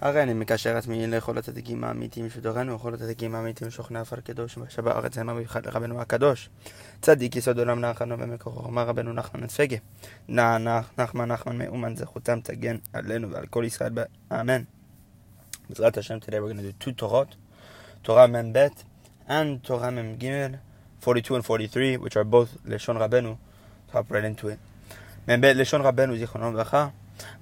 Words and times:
הרי 0.00 0.22
אני 0.22 0.34
מקשר 0.34 0.76
עצמי 0.76 1.06
לכל 1.06 1.38
הצדיקים 1.38 1.84
האמיתיים 1.84 2.30
שבדורנו, 2.30 2.74
וכל 2.74 2.94
הצדיקים 2.94 3.34
האמיתיים 3.34 3.70
שוכני 3.70 3.98
עפר 3.98 4.20
קדוש, 4.20 4.58
ושבא 4.58 4.98
ארץ 4.98 5.18
המה 5.18 5.34
במיוחד 5.34 5.66
לרבנו 5.66 6.00
הקדוש. 6.00 6.50
צדיק 7.02 7.36
יסוד 7.36 7.58
עולם 7.58 7.80
נחנו 7.80 8.18
ומקורו, 8.18 8.68
אמר 8.68 8.86
רבנו 8.86 9.12
נחמן 9.12 9.44
אצפגה. 9.44 9.76
נע 10.28 10.58
נח 10.58 10.90
נחמן 10.98 11.32
נחמן 11.32 11.58
מאומן 11.58 11.96
זכותם 11.96 12.40
תגן 12.40 12.76
עלינו 12.92 13.30
ועל 13.30 13.46
כל 13.46 13.64
ישראל, 13.66 13.92
אמן. 14.32 14.62
בעזרת 15.68 15.98
השם, 15.98 16.16
today 16.16 16.26
we're 16.26 16.82
going 16.82 16.84
to 16.84 16.92
תורות, 16.96 17.36
תורה 18.02 18.26
מ"ב 18.26 18.66
and 19.28 19.32
תורה 19.62 19.90
מ"ג, 19.90 20.26
42 21.02 21.40
and 21.40 21.44
43, 21.44 21.96
which 21.96 22.14
are 22.14 22.32
both 22.32 22.58
לשון 22.64 22.96
רבנו, 22.96 23.36
hop 23.92 23.96
right 24.10 24.38
into 24.38 24.44
it. 24.44 24.88
מ"ב 25.28 25.44
לשון 25.44 25.80
רבנו 25.80 26.16
זיכרונו 26.16 26.52
לברכה. 26.52 26.88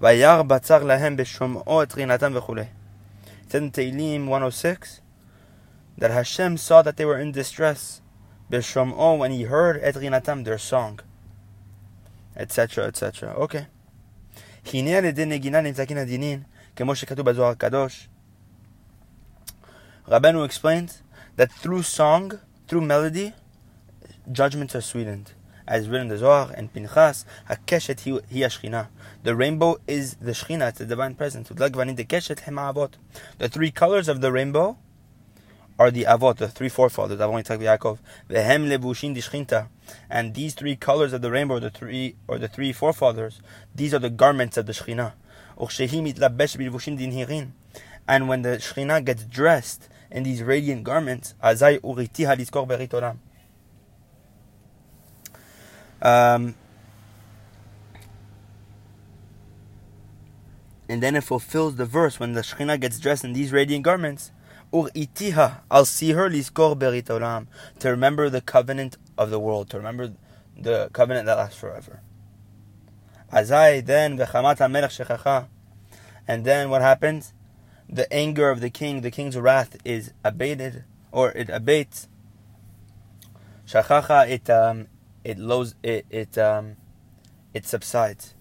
וירא 0.02 0.42
בצר 0.42 0.84
להם 0.84 1.18
בשומעו 1.18 1.84
את 1.84 1.96
רינתם 1.96 2.32
וכולי. 2.36 2.62
It 2.62 3.52
said 3.52 3.64
in 3.64 3.72
Tehillim 3.72 4.22
106 4.28 5.02
that 5.98 6.12
Hashem 6.12 6.58
saw 6.58 6.82
that 6.82 6.98
they 6.98 7.06
were 7.06 7.20
in 7.20 7.32
distress 7.32 8.02
בשומעו 8.50 9.20
when 9.20 9.32
he 9.32 9.52
heard 9.52 9.78
את 9.90 9.98
רינתם, 9.98 10.44
their 10.46 10.72
song, 10.72 11.02
etc. 12.38 12.88
etc. 12.88 13.36
אוקיי. 13.36 13.66
הנה 14.74 14.98
על 14.98 15.06
ידי 15.06 15.26
נגינה 15.26 15.62
נמצאים 15.62 15.98
הדינין, 15.98 16.44
כמו 16.76 16.96
שכתוב 16.96 17.30
בזוהר 17.30 17.52
הקדוש. 17.52 18.08
רבנו 20.08 20.46
explains 20.46 21.02
that 21.38 21.52
through 21.64 21.84
song, 21.84 22.34
through 22.68 22.82
melody, 22.82 23.32
judgments 24.32 24.76
are 24.76 24.82
sweetened. 24.82 25.35
as 25.67 25.89
written 25.89 26.07
in 26.07 26.09
the 26.09 26.19
Zohar 26.19 26.53
and 26.55 26.73
Pinchas, 26.73 27.25
Hakeshet 27.49 28.05
hi 28.05 28.39
Ashkina. 28.39 28.89
The 29.23 29.35
rainbow 29.35 29.79
is 29.87 30.15
the 30.17 30.33
shchina, 30.33 30.69
it's 30.69 30.79
the 30.79 30.87
divine 30.87 31.15
presence. 31.15 31.49
The 31.49 33.49
three 33.49 33.71
colors 33.71 34.09
of 34.09 34.21
the 34.21 34.33
rainbow 34.33 34.79
are 35.79 35.91
the 35.91 36.05
avot, 36.05 36.37
the 36.37 36.49
three 36.49 36.69
forefathers, 36.69 37.21
Avon 37.21 37.43
Yitzchak 37.43 37.59
Yaakov, 37.59 37.99
vehem 38.31 38.69
levushin 38.69 39.15
dishchinta, 39.15 39.69
and 40.09 40.35
these 40.35 40.55
three 40.55 40.77
colors 40.77 41.13
of 41.13 41.21
the 41.21 41.31
rainbow, 41.31 41.59
the 41.59 41.71
three 41.71 42.17
or 42.27 42.39
the 42.39 42.49
three 42.49 42.73
forefathers, 42.73 43.43
these 43.75 43.93
are 43.93 43.99
the 43.99 44.11
garments 44.11 44.57
of 44.57 44.67
the 44.67 44.73
Shekhinah. 44.73 45.13
Ukshehi 45.59 46.03
mitlabesh 46.03 46.57
bilevushin 46.57 46.99
dinhirin, 46.99 47.51
and 48.09 48.29
when 48.29 48.43
the 48.43 48.57
Shekhinah 48.57 49.05
gets 49.05 49.25
dressed 49.25 49.89
in 50.11 50.23
these 50.23 50.43
radiant 50.43 50.85
garments, 50.85 51.35
azay 51.43 51.81
uriti 51.81 52.27
haliskor 52.27 52.67
beritolam, 52.67 53.19
um, 56.03 56.55
and 60.89 61.03
then 61.03 61.17
it 61.17 61.25
fulfills 61.25 61.77
the 61.77 61.87
verse 61.87 62.21
when 62.21 62.33
the 62.33 62.43
Shekhinah 62.43 62.81
gets 62.81 63.01
dressed 63.01 63.25
in 63.25 63.33
these 63.33 63.53
radiant 63.53 63.85
garments. 63.85 64.31
Ur 64.75 64.91
itiha, 64.95 65.61
I'll 65.71 65.85
see 65.85 66.11
her 66.13 66.29
liskor 66.29 66.77
berit 66.77 67.05
olam, 67.05 67.47
to 67.79 67.91
remember 67.91 68.29
the 68.29 68.41
covenant 68.41 68.97
of 69.17 69.31
the 69.31 69.39
world, 69.39 69.71
to 69.71 69.77
remember 69.77 70.13
the 70.57 70.91
covenant 70.93 71.27
that 71.27 71.37
lasts 71.37 71.59
forever. 71.59 72.03
Azai 73.33 73.85
then 73.85 74.19
v'chamat 74.19 74.71
melech 74.71 74.91
shechacha, 74.91 75.47
and 76.29 76.45
then 76.45 76.69
what 76.71 76.83
happens? 76.83 77.33
The 77.89 78.13
anger 78.13 78.51
of 78.51 78.61
the 78.61 78.71
king, 78.71 79.01
the 79.01 79.11
king's 79.11 79.37
wrath 79.37 79.77
is 79.85 80.13
abated, 80.25 80.85
or 81.13 81.31
it 81.31 81.49
abates. 81.49 82.09
Shachacha, 83.67 84.29
it 84.29 84.51
um, 84.51 84.89
it 85.27 85.39
lows, 85.39 85.75
it 85.83 86.07
it 86.09 86.39
um, 86.39 86.77
it 87.53 87.67
subsides. 87.67 88.35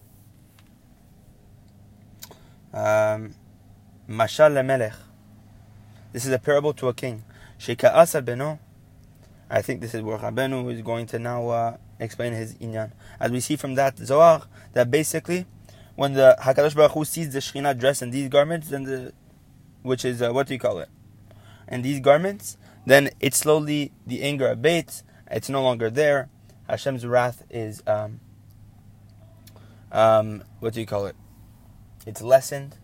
Um, 2.72 3.33
Mashal 4.08 4.53
lemelech. 4.53 4.94
This 6.13 6.28
is 6.28 6.31
a 6.31 6.38
parable 6.38 6.73
to 6.73 6.88
a 6.88 6.94
king. 6.94 7.23
Sheka'as 7.58 8.22
beno. 8.23 8.59
I 9.50 9.63
think 9.63 9.81
this 9.81 9.95
is 9.95 10.03
where 10.03 10.19
Rabenu 10.19 10.72
is 10.72 10.83
going 10.83 11.08
to 11.08 11.17
now 11.17 11.50
uh, 11.50 11.78
explain 12.00 12.34
his 12.34 12.53
inyan. 12.56 12.91
As 13.19 13.31
we 13.31 13.40
see 13.40 13.56
from 13.56 13.73
that 13.75 13.97
Zohar, 13.97 14.44
that 14.73 14.91
basically, 14.91 15.47
when 15.96 16.13
the 16.13 16.38
Hakadosh 16.40 16.75
Baruch 16.75 16.91
Hu 16.91 17.03
sees 17.03 17.34
the 17.34 17.40
Shekhinah 17.40 17.79
dressed 17.79 18.03
in 18.03 18.12
these 18.12 18.29
garments, 18.29 18.69
then 18.69 18.84
the, 18.84 19.12
which 19.81 20.06
is 20.06 20.22
uh, 20.22 20.31
what 20.31 20.46
do 20.46 20.53
you 20.53 20.59
call 20.59 20.78
it? 20.79 20.90
And 21.67 21.84
these 21.84 22.00
garments, 22.00 22.57
then 22.85 23.09
it 23.19 23.34
slowly 23.34 23.91
the 24.06 24.22
anger 24.22 24.47
abates. 24.47 25.02
It's 25.31 25.50
no 25.50 25.63
longer 25.63 25.90
there. 25.90 26.29
Hashem's 26.68 27.06
wrath 27.06 27.44
is 27.50 27.84
um, 27.86 28.20
um, 29.92 30.44
what 30.59 30.74
do 30.74 30.80
you 30.80 30.86
call 30.86 31.06
it? 31.06 31.16
It's 32.06 32.22
lessened, 32.22 32.78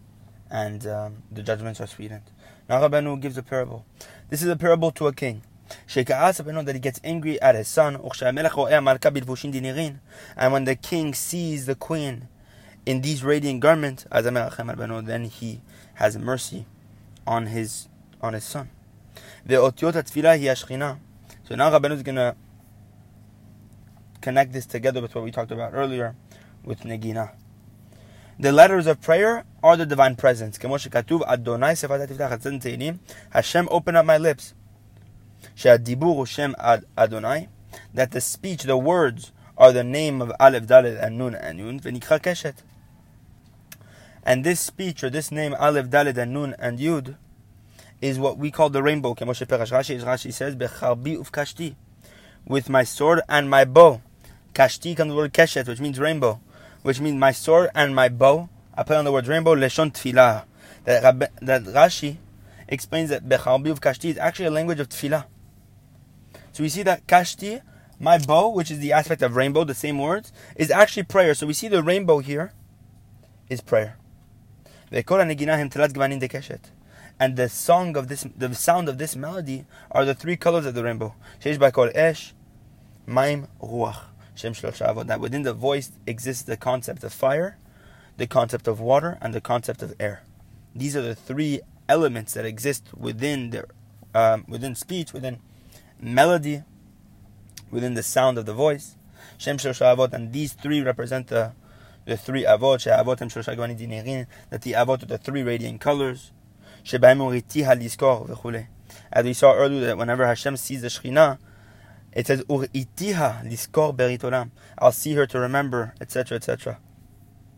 and 0.49 0.85
um, 0.87 1.23
the 1.31 1.43
judgments 1.43 1.81
are 1.81 1.87
sweetened. 1.87 2.23
Now 2.69 2.81
Rabbeinu 2.81 3.19
gives 3.19 3.37
a 3.37 3.43
parable. 3.43 3.85
This 4.29 4.41
is 4.41 4.47
a 4.47 4.55
parable 4.55 4.91
to 4.91 5.07
a 5.07 5.13
king. 5.13 5.43
that 5.87 6.71
he 6.73 6.79
gets 6.79 6.99
angry 7.03 7.41
at 7.41 7.55
his 7.55 7.67
son, 7.67 7.95
and 7.95 10.53
when 10.53 10.63
the 10.65 10.75
king 10.75 11.13
sees 11.13 11.65
the 11.65 11.75
queen 11.75 12.27
in 12.85 13.01
these 13.01 13.23
radiant 13.23 13.61
garments, 13.61 14.05
then 14.11 15.25
he 15.25 15.61
has 15.95 16.17
mercy 16.17 16.65
on 17.25 17.47
his 17.47 17.87
on 18.21 18.33
his 18.33 18.43
son. 18.43 18.69
So 19.47 19.71
now 21.55 21.71
Rabbeinu 21.71 21.93
is 21.93 22.03
to 22.15 22.35
connect 24.21 24.53
this 24.53 24.65
together 24.65 25.01
with 25.01 25.15
what 25.15 25.23
we 25.23 25.31
talked 25.31 25.51
about 25.51 25.73
earlier 25.73 26.15
with 26.63 26.81
Negina. 26.81 27.31
The 28.39 28.51
letters 28.51 28.87
of 28.87 29.01
prayer 29.01 29.45
are 29.61 29.77
the 29.77 29.85
divine 29.85 30.15
presence. 30.15 30.57
Hashem 33.29 33.67
open 33.71 33.95
up 33.95 34.05
my 34.05 34.17
lips. 34.17 34.53
Adonai. 36.97 37.49
That 37.93 38.11
the 38.11 38.21
speech, 38.21 38.63
the 38.63 38.77
words, 38.77 39.31
are 39.57 39.71
the 39.71 39.83
name 39.83 40.21
of 40.21 40.31
Aleph, 40.39 40.65
Dalet, 40.65 41.01
and 41.01 41.17
Nun, 41.17 41.35
and 41.35 41.59
Yud. 41.59 42.53
And 44.23 44.43
this 44.43 44.59
speech, 44.59 45.03
or 45.03 45.09
this 45.09 45.31
name, 45.31 45.55
Aleph, 45.59 45.87
Dalet, 45.87 46.17
and 46.17 46.33
Nun, 46.33 46.55
and 46.57 46.79
Yud, 46.79 47.15
is 48.01 48.17
what 48.17 48.37
we 48.37 48.49
call 48.49 48.69
the 48.69 48.81
rainbow. 48.81 49.13
Rashi 49.13 50.33
says, 50.33 50.55
with 52.45 52.69
my 52.69 52.83
sword 52.83 53.21
and 53.29 53.49
my 53.49 53.65
bow. 53.65 54.01
Kashti 54.53 54.95
comes 54.95 55.11
the 55.11 55.15
word 55.15 55.33
keshet, 55.33 55.67
which 55.67 55.79
means 55.79 55.99
rainbow, 55.99 56.39
which 56.81 56.99
means 56.99 57.17
my 57.17 57.31
sword 57.31 57.69
and 57.73 57.95
my 57.95 58.09
bow. 58.09 58.49
I 58.73 58.83
put 58.83 58.97
on 58.97 59.05
the 59.05 59.11
word 59.11 59.27
rainbow, 59.27 59.55
leshon 59.55 59.91
tefillah. 59.93 60.45
That, 60.85 61.31
that 61.41 61.63
Rashi 61.63 62.17
explains 62.67 63.09
that 63.09 63.27
Becharbi 63.27 63.69
of 63.69 63.81
Kashti 63.81 64.09
is 64.09 64.17
actually 64.17 64.45
a 64.45 64.51
language 64.51 64.79
of 64.79 64.89
tefillah. 64.89 65.25
So 66.51 66.63
we 66.63 66.69
see 66.69 66.83
that 66.83 67.07
Kashti, 67.07 67.61
my 67.99 68.17
bow, 68.17 68.49
which 68.49 68.71
is 68.71 68.79
the 68.79 68.91
aspect 68.93 69.21
of 69.21 69.35
rainbow, 69.35 69.63
the 69.63 69.75
same 69.75 69.99
words, 69.99 70.33
is 70.55 70.71
actually 70.71 71.03
prayer. 71.03 71.33
So 71.33 71.47
we 71.47 71.53
see 71.53 71.67
the 71.67 71.83
rainbow 71.83 72.19
here 72.19 72.53
is 73.49 73.61
prayer. 73.61 73.97
And 74.91 75.05
the 77.37 77.49
song 77.49 77.95
of 77.95 78.07
this, 78.07 78.27
the 78.35 78.55
sound 78.55 78.89
of 78.89 78.97
this 78.97 79.15
melody 79.15 79.65
are 79.91 80.03
the 80.03 80.15
three 80.15 80.35
colors 80.35 80.65
of 80.65 80.73
the 80.73 80.83
rainbow. 80.83 81.15
Sheish 81.39 81.57
Bakol 81.57 81.91
Esh, 81.95 82.33
Maim, 83.05 83.47
Ruach. 83.61 84.10
Shem 84.35 84.53
that 84.53 85.19
within 85.19 85.43
the 85.43 85.53
voice 85.53 85.91
exists 86.07 86.43
the 86.43 86.57
concept 86.57 87.03
of 87.03 87.13
fire, 87.13 87.57
the 88.17 88.27
concept 88.27 88.67
of 88.67 88.79
water, 88.79 89.17
and 89.21 89.33
the 89.33 89.41
concept 89.41 89.81
of 89.81 89.93
air. 89.99 90.23
These 90.75 90.95
are 90.95 91.01
the 91.01 91.15
three 91.15 91.61
elements 91.89 92.33
that 92.33 92.45
exist 92.45 92.87
within 92.95 93.49
the 93.49 93.65
um, 94.13 94.45
within 94.47 94.75
speech, 94.75 95.13
within 95.13 95.39
melody, 95.99 96.63
within 97.69 97.93
the 97.93 98.03
sound 98.03 98.37
of 98.37 98.45
the 98.45 98.53
voice. 98.53 98.95
Shem 99.37 99.57
Avot, 99.57 100.13
and 100.13 100.33
these 100.33 100.53
three 100.53 100.81
represent 100.81 101.27
the 101.27 101.53
the 102.05 102.17
three 102.17 102.43
avot, 102.43 102.83
that 104.49 104.61
the 104.61 104.71
avot 104.71 105.03
are 105.03 105.05
the 105.05 105.17
three 105.17 105.43
radiant 105.43 105.79
colors. 105.79 106.31
As 109.13 109.25
we 109.25 109.33
saw 109.33 109.53
earlier, 109.53 109.85
that 109.85 109.97
whenever 109.97 110.25
Hashem 110.25 110.57
sees 110.57 110.81
the 110.81 110.87
Shekhinah, 110.87 111.37
it 112.13 112.27
says 112.27 112.41
Ur 112.49 112.65
Ur'itiha 112.65 113.45
liskor 113.49 113.95
berit 113.95 114.19
olam. 114.19 114.51
I'll 114.77 114.91
see 114.91 115.13
her 115.13 115.25
to 115.27 115.39
remember, 115.39 115.93
etc., 116.01 116.37
etc. 116.37 116.79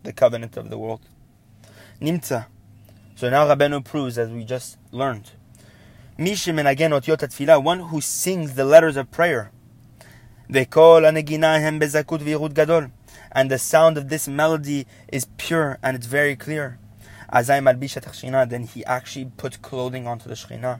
The 0.02 0.12
covenant 0.12 0.56
of 0.56 0.70
the 0.70 0.78
world. 0.78 1.00
Nimtza. 2.00 2.46
So 3.16 3.30
now 3.30 3.46
Rabbeinu 3.46 3.84
proves, 3.84 4.18
as 4.18 4.30
we 4.30 4.44
just 4.44 4.78
learned, 4.90 5.32
Mishim 6.18 6.58
and 6.58 6.68
again 6.68 6.92
otiot 6.92 7.18
tefillah, 7.18 7.62
one 7.62 7.80
who 7.80 8.00
sings 8.00 8.54
the 8.54 8.64
letters 8.64 8.96
of 8.96 9.10
prayer. 9.10 9.50
Vekol 10.48 11.02
anegina 11.02 11.58
hem 11.60 11.80
bezakut 11.80 12.20
v'yirut 12.20 12.54
gadol. 12.54 12.90
And 13.32 13.50
the 13.50 13.58
sound 13.58 13.98
of 13.98 14.08
this 14.08 14.28
melody 14.28 14.86
is 15.08 15.26
pure 15.36 15.78
and 15.82 15.96
it's 15.96 16.06
very 16.06 16.36
clear. 16.36 16.78
Azai 17.34 17.60
malbishat 17.60 18.04
shechina, 18.04 18.48
then 18.48 18.62
he 18.62 18.84
actually 18.84 19.24
puts 19.36 19.56
clothing 19.56 20.06
onto 20.06 20.28
the 20.28 20.36
shechina. 20.36 20.78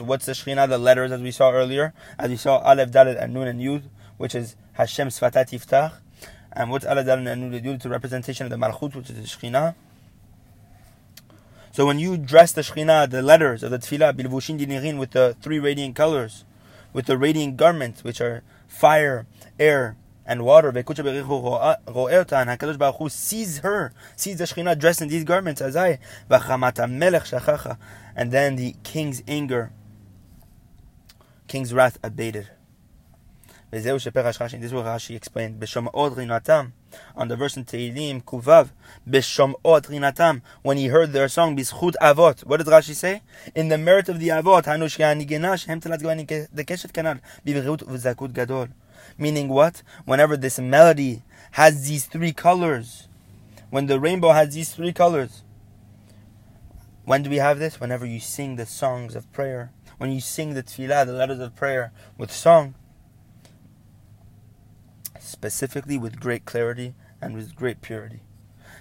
What's 0.00 0.24
the 0.24 0.32
shechina? 0.32 0.66
The 0.66 0.78
letters 0.78 1.12
as 1.12 1.20
we 1.20 1.30
saw 1.30 1.50
earlier, 1.52 1.92
as 2.18 2.30
we 2.30 2.36
saw 2.36 2.56
Aleph, 2.60 2.90
Dalet, 2.90 3.22
and 3.22 3.34
Nun 3.34 3.46
and 3.46 3.60
Yud, 3.60 3.82
which 4.16 4.34
is 4.34 4.56
Hashem 4.72 5.08
Sfatat 5.08 5.50
Yiftach. 5.50 5.92
And 6.52 6.70
what's 6.70 6.86
Aleph, 6.86 7.06
Dalet, 7.06 7.32
and 7.32 7.50
Nun 7.50 7.52
Yud? 7.52 7.74
It's 7.74 7.84
a 7.84 7.90
representation 7.90 8.46
of 8.46 8.50
the 8.50 8.56
Malchut, 8.56 8.94
which 8.96 9.10
is 9.10 9.16
the 9.16 9.22
shechina. 9.22 9.74
So 11.70 11.84
when 11.86 11.98
you 11.98 12.16
dress 12.16 12.52
the 12.52 12.62
Shekhinah, 12.62 13.10
the 13.10 13.22
letters 13.22 13.62
of 13.62 13.70
the 13.70 13.78
Tefillah, 13.78 14.14
Bilvushin 14.14 14.58
Dinirin, 14.58 14.98
with 14.98 15.10
the 15.10 15.36
three 15.40 15.58
radiant 15.58 15.96
colors, 15.96 16.44
with 16.92 17.06
the 17.06 17.18
radiant 17.18 17.56
garments, 17.58 18.02
which 18.04 18.20
are 18.20 18.42
fire, 18.68 19.26
air, 19.58 19.96
and 20.24 20.44
water, 20.44 20.70
HaKadosh 20.72 22.78
Baruch 22.78 22.96
Hu 22.96 23.08
sees 23.08 23.58
her, 23.58 23.92
sees 24.16 24.38
the 24.38 24.44
Shekhinah 24.44 24.78
dressed 24.78 25.02
in 25.02 25.08
these 25.08 25.24
garments, 25.24 25.60
as 25.60 25.74
Azai, 25.74 25.98
and 28.14 28.32
then 28.32 28.56
the 28.56 28.74
king's 28.82 29.22
anger, 29.26 29.72
king's 31.48 31.74
wrath 31.74 31.98
abated. 32.02 32.48
This 33.72 33.86
is 33.86 34.04
what 34.04 34.84
Rashi 34.84 35.16
explained. 35.16 35.58
B'shom'od 35.58 36.14
rinatam. 36.14 36.72
On 37.16 37.26
the 37.26 37.36
verse 37.36 37.56
in 37.56 37.64
Tehillim, 37.64 38.22
Kuvav. 38.22 38.68
B'shom'od 39.08 39.86
rinatam. 39.86 40.42
When 40.60 40.76
he 40.76 40.88
heard 40.88 41.14
their 41.14 41.26
song, 41.28 41.56
B'schut 41.56 41.94
avot. 42.02 42.44
What 42.44 42.58
did 42.58 42.66
Rashi 42.66 42.94
say? 42.94 43.22
In 43.54 43.70
the 43.70 43.78
merit 43.78 44.10
of 44.10 44.20
the 44.20 44.28
avot, 44.28 44.66
Hanu 44.66 44.88
she'anigena 44.88 45.56
shehem 45.56 45.80
telat 45.80 46.02
gavani 46.02 46.26
dekeshet 46.54 46.92
kanal. 46.92 47.20
B'virut 47.46 47.82
v'zakut 47.84 48.34
gadol. 48.34 48.68
Meaning 49.17 49.49
what? 49.49 49.83
Whenever 50.05 50.37
this 50.37 50.59
melody 50.59 51.23
has 51.51 51.87
these 51.87 52.05
three 52.05 52.33
colors, 52.33 53.07
when 53.69 53.87
the 53.87 53.99
rainbow 53.99 54.31
has 54.31 54.53
these 54.53 54.73
three 54.73 54.93
colors, 54.93 55.43
when 57.05 57.23
do 57.23 57.29
we 57.29 57.37
have 57.37 57.59
this? 57.59 57.79
Whenever 57.79 58.05
you 58.05 58.19
sing 58.19 58.55
the 58.55 58.65
songs 58.65 59.15
of 59.15 59.31
prayer. 59.31 59.71
When 59.97 60.11
you 60.11 60.21
sing 60.21 60.53
the 60.53 60.63
tefillah, 60.63 61.05
the 61.05 61.13
letters 61.13 61.39
of 61.39 61.55
prayer, 61.55 61.91
with 62.17 62.31
song 62.31 62.75
specifically 65.19 65.97
with 65.97 66.19
great 66.19 66.45
clarity 66.45 66.93
and 67.21 67.35
with 67.35 67.55
great 67.55 67.81
purity. 67.81 68.19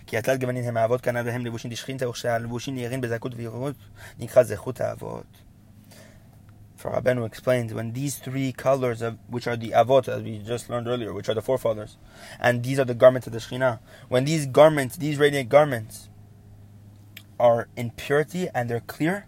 כי 0.06 0.16
התלת 0.16 0.40
גוונים 0.40 0.64
הם 0.64 0.76
האבות 0.76 1.00
כנ"ל 1.00 1.26
והם 1.26 1.46
לבושים 1.46 1.70
דשכינתא 1.70 2.04
וכשהלבושים 2.04 2.74
נהירים 2.74 3.00
בזכות 3.00 3.32
ויראות 3.34 3.76
נקרא 4.18 4.42
זכות 4.42 4.80
האבות. 4.80 5.26
For 6.81 6.89
Rabbeinu 6.89 7.27
explains 7.27 7.75
when 7.75 7.93
these 7.93 8.17
three 8.17 8.51
colors 8.51 9.03
of 9.03 9.19
which 9.27 9.45
are 9.45 9.55
the 9.55 9.69
avot 9.69 10.07
as 10.07 10.23
we 10.23 10.39
just 10.39 10.67
learned 10.67 10.87
earlier, 10.87 11.13
which 11.13 11.29
are 11.29 11.35
the 11.35 11.41
forefathers, 11.43 11.97
and 12.39 12.63
these 12.63 12.79
are 12.79 12.85
the 12.85 12.95
garments 12.95 13.27
of 13.27 13.33
the 13.33 13.39
Shekhinah. 13.39 13.77
When 14.09 14.25
these 14.25 14.47
garments, 14.47 14.97
these 14.97 15.19
radiant 15.19 15.47
garments, 15.47 16.09
are 17.39 17.67
in 17.75 17.91
purity 17.91 18.47
and 18.55 18.67
they're 18.67 18.79
clear, 18.79 19.27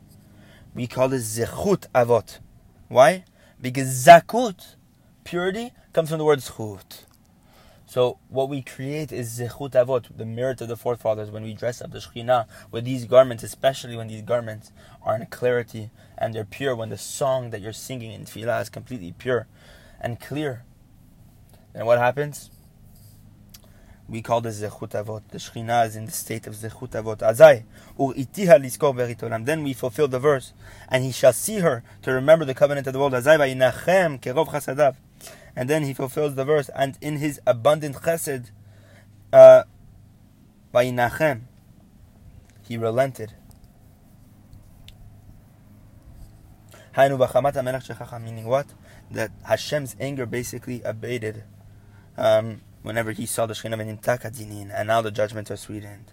we 0.74 0.88
call 0.88 1.10
this 1.10 1.38
zechut 1.38 1.86
avot. 1.94 2.40
Why? 2.88 3.24
Because 3.62 4.04
zakut, 4.04 4.76
purity, 5.24 5.74
comes 5.94 6.10
from 6.10 6.18
the 6.18 6.26
word 6.26 6.40
zchut. 6.40 7.06
So 7.94 8.18
what 8.28 8.50
we 8.50 8.64
create 8.64 9.12
is 9.12 9.40
zechut 9.40 9.74
avot, 9.74 10.06
the 10.18 10.26
merit 10.26 10.62
of 10.62 10.68
the 10.68 10.76
forefathers, 10.76 11.30
when 11.30 11.44
we 11.44 11.54
dress 11.54 11.80
up 11.80 11.92
the 11.92 12.00
Shekhinah 12.00 12.48
with 12.72 12.86
these 12.86 13.06
garments, 13.06 13.44
especially 13.44 13.96
when 13.96 14.08
these 14.08 14.24
garments 14.24 14.72
are 15.04 15.16
in 15.16 15.28
clarity 15.28 15.92
and 16.18 16.34
they're 16.34 16.44
pure, 16.44 16.76
when 16.76 16.90
the 16.90 16.98
song 16.98 17.52
that 17.52 17.62
you're 17.62 17.72
singing 17.72 18.12
in 18.12 18.26
tefillah 18.26 18.64
is 18.64 18.70
completely 18.70 19.14
pure 19.16 19.46
and 20.02 20.20
clear. 20.20 20.64
Then 21.74 21.86
what 21.86 22.00
happens? 22.00 22.50
We 24.10 24.24
call 24.24 24.42
this 24.42 24.60
zechut 24.60 24.90
avot. 24.90 25.22
The 25.30 25.38
Shekhinah 25.38 25.86
is 25.86 25.96
in 25.96 26.08
the 26.08 26.12
state 26.12 26.48
of 26.48 26.56
zechut 26.56 26.90
avot. 27.00 27.18
Azai 27.20 27.64
ur 28.00 28.16
itiha 28.16 28.60
liskor 28.60 28.96
beritolam. 28.96 29.46
Then 29.46 29.62
we 29.62 29.74
fulfill 29.74 30.08
the 30.08 30.18
verse, 30.18 30.54
and 30.90 31.04
he 31.04 31.12
shall 31.12 31.32
see 31.32 31.60
her 31.60 31.84
to 32.02 32.12
remember 32.12 32.44
the 32.44 32.56
covenant 32.56 32.88
of 32.88 32.94
the 32.94 33.00
world. 33.00 33.14
Azai 33.14 33.38
vayinachem 33.38 34.20
kerov 34.20 34.48
chasadav 34.48 34.96
and 35.57 35.69
then 35.69 35.83
he 35.85 35.95
fulfills 35.95 36.35
the 36.35 36.45
verse, 36.45 36.71
and 36.75 36.97
in 37.01 37.17
his 37.17 37.41
abundant 37.47 37.97
chesed, 37.97 38.51
uh, 39.33 39.65
by 40.73 40.85
he 42.63 42.77
relented. 42.77 43.33
Meaning 46.97 48.47
what? 48.47 48.67
That 49.11 49.31
Hashem's 49.45 49.97
anger 50.01 50.27
basically 50.27 50.83
abated 50.83 51.45
um, 52.17 52.61
whenever 52.83 53.13
he 53.13 53.27
saw 53.27 53.47
the 53.47 53.55
Shekhinah 53.55 54.71
and 54.75 54.89
now 54.89 55.01
the 55.01 55.11
judgments 55.11 55.51
are 55.51 55.57
sweetened. 55.57 56.13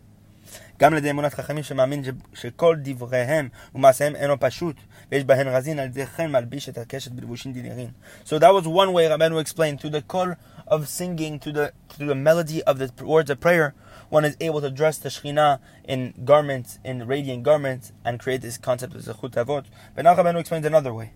גם 0.79 0.93
לידי 0.93 1.11
אמונת 1.11 1.33
חכמים 1.33 1.63
שמאמין 1.63 2.03
שכל 2.33 2.75
דבריהם 2.83 3.49
ומעשיהם 3.75 4.15
אינו 4.15 4.39
פשוט, 4.39 4.75
So 5.10 5.18
that 5.18 5.34
was 8.52 8.68
one 8.68 8.92
way 8.92 9.06
Rabbeinu 9.06 9.40
explained 9.40 9.80
to 9.80 9.90
the 9.90 10.02
call 10.02 10.36
of 10.68 10.88
singing 10.88 11.40
to 11.40 11.50
the 11.50 11.72
to 11.88 12.04
the 12.04 12.14
melody 12.14 12.62
of 12.62 12.78
the 12.78 12.92
words 13.04 13.28
of 13.28 13.40
prayer. 13.40 13.74
One 14.08 14.24
is 14.24 14.36
able 14.40 14.60
to 14.60 14.70
dress 14.70 14.98
the 14.98 15.08
Shekhinah 15.08 15.58
in 15.82 16.14
garments, 16.24 16.78
in 16.84 17.08
radiant 17.08 17.42
garments, 17.42 17.90
and 18.04 18.20
create 18.20 18.40
this 18.42 18.56
concept 18.56 18.94
of 18.94 19.02
Zechut 19.02 19.32
Avot. 19.32 19.64
But 19.96 20.04
now 20.04 20.14
Rabbeinu 20.14 20.38
explains 20.38 20.64
another 20.64 20.94
way 20.94 21.12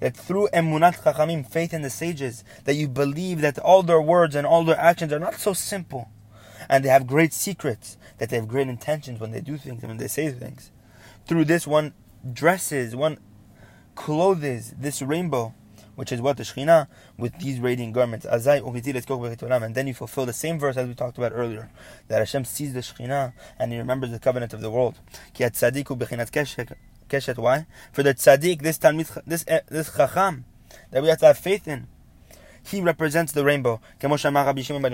that 0.00 0.16
through 0.16 0.48
emunat 0.54 1.02
chachamim, 1.02 1.46
faith 1.46 1.74
in 1.74 1.82
the 1.82 1.90
sages, 1.90 2.44
that 2.64 2.76
you 2.76 2.88
believe 2.88 3.42
that 3.42 3.58
all 3.58 3.82
their 3.82 4.00
words 4.00 4.34
and 4.34 4.46
all 4.46 4.64
their 4.64 4.78
actions 4.78 5.12
are 5.12 5.18
not 5.18 5.34
so 5.34 5.52
simple, 5.52 6.08
and 6.68 6.82
they 6.84 6.88
have 6.88 7.06
great 7.06 7.34
secrets, 7.34 7.98
that 8.16 8.30
they 8.30 8.36
have 8.36 8.48
great 8.48 8.68
intentions 8.68 9.20
when 9.20 9.32
they 9.32 9.40
do 9.42 9.58
things 9.58 9.82
and 9.82 9.90
when 9.90 9.98
they 9.98 10.08
say 10.08 10.30
things. 10.30 10.70
Through 11.26 11.44
this 11.44 11.66
one 11.66 11.92
dresses, 12.32 12.96
one 12.96 13.18
clothes 13.94 14.74
this 14.78 15.02
rainbow, 15.02 15.54
which 15.96 16.12
is 16.12 16.20
what 16.20 16.36
the 16.36 16.44
Shekhinah, 16.44 16.86
with 17.16 17.36
these 17.38 17.58
radiant 17.58 17.92
garments. 17.92 18.24
And 18.24 18.44
then 18.44 19.86
you 19.86 19.94
fulfill 19.94 20.26
the 20.26 20.32
same 20.32 20.58
verse 20.58 20.76
as 20.76 20.86
we 20.86 20.94
talked 20.94 21.18
about 21.18 21.32
earlier, 21.34 21.70
that 22.06 22.18
Hashem 22.18 22.44
sees 22.44 22.72
the 22.72 22.80
Shekhinah 22.80 23.32
and 23.58 23.72
he 23.72 23.78
remembers 23.78 24.12
the 24.12 24.18
covenant 24.18 24.52
of 24.52 24.60
the 24.60 24.70
world. 24.70 24.94
Why? 25.36 25.48
For 27.92 28.02
the 28.02 28.14
tzaddik, 28.14 28.62
this 28.62 28.78
talmid, 28.78 29.22
this 29.26 29.44
eh, 29.48 29.60
this 29.68 29.96
chacham, 29.96 30.44
that 30.90 31.02
we 31.02 31.08
have 31.08 31.18
to 31.18 31.26
have 31.26 31.38
faith 31.38 31.66
in, 31.66 31.88
he 32.62 32.80
represents 32.80 33.32
the 33.32 33.44
rainbow. 33.44 33.80
As 34.02 34.22
Rabbi 34.22 34.62
Shimon 34.62 34.82
ben 34.82 34.92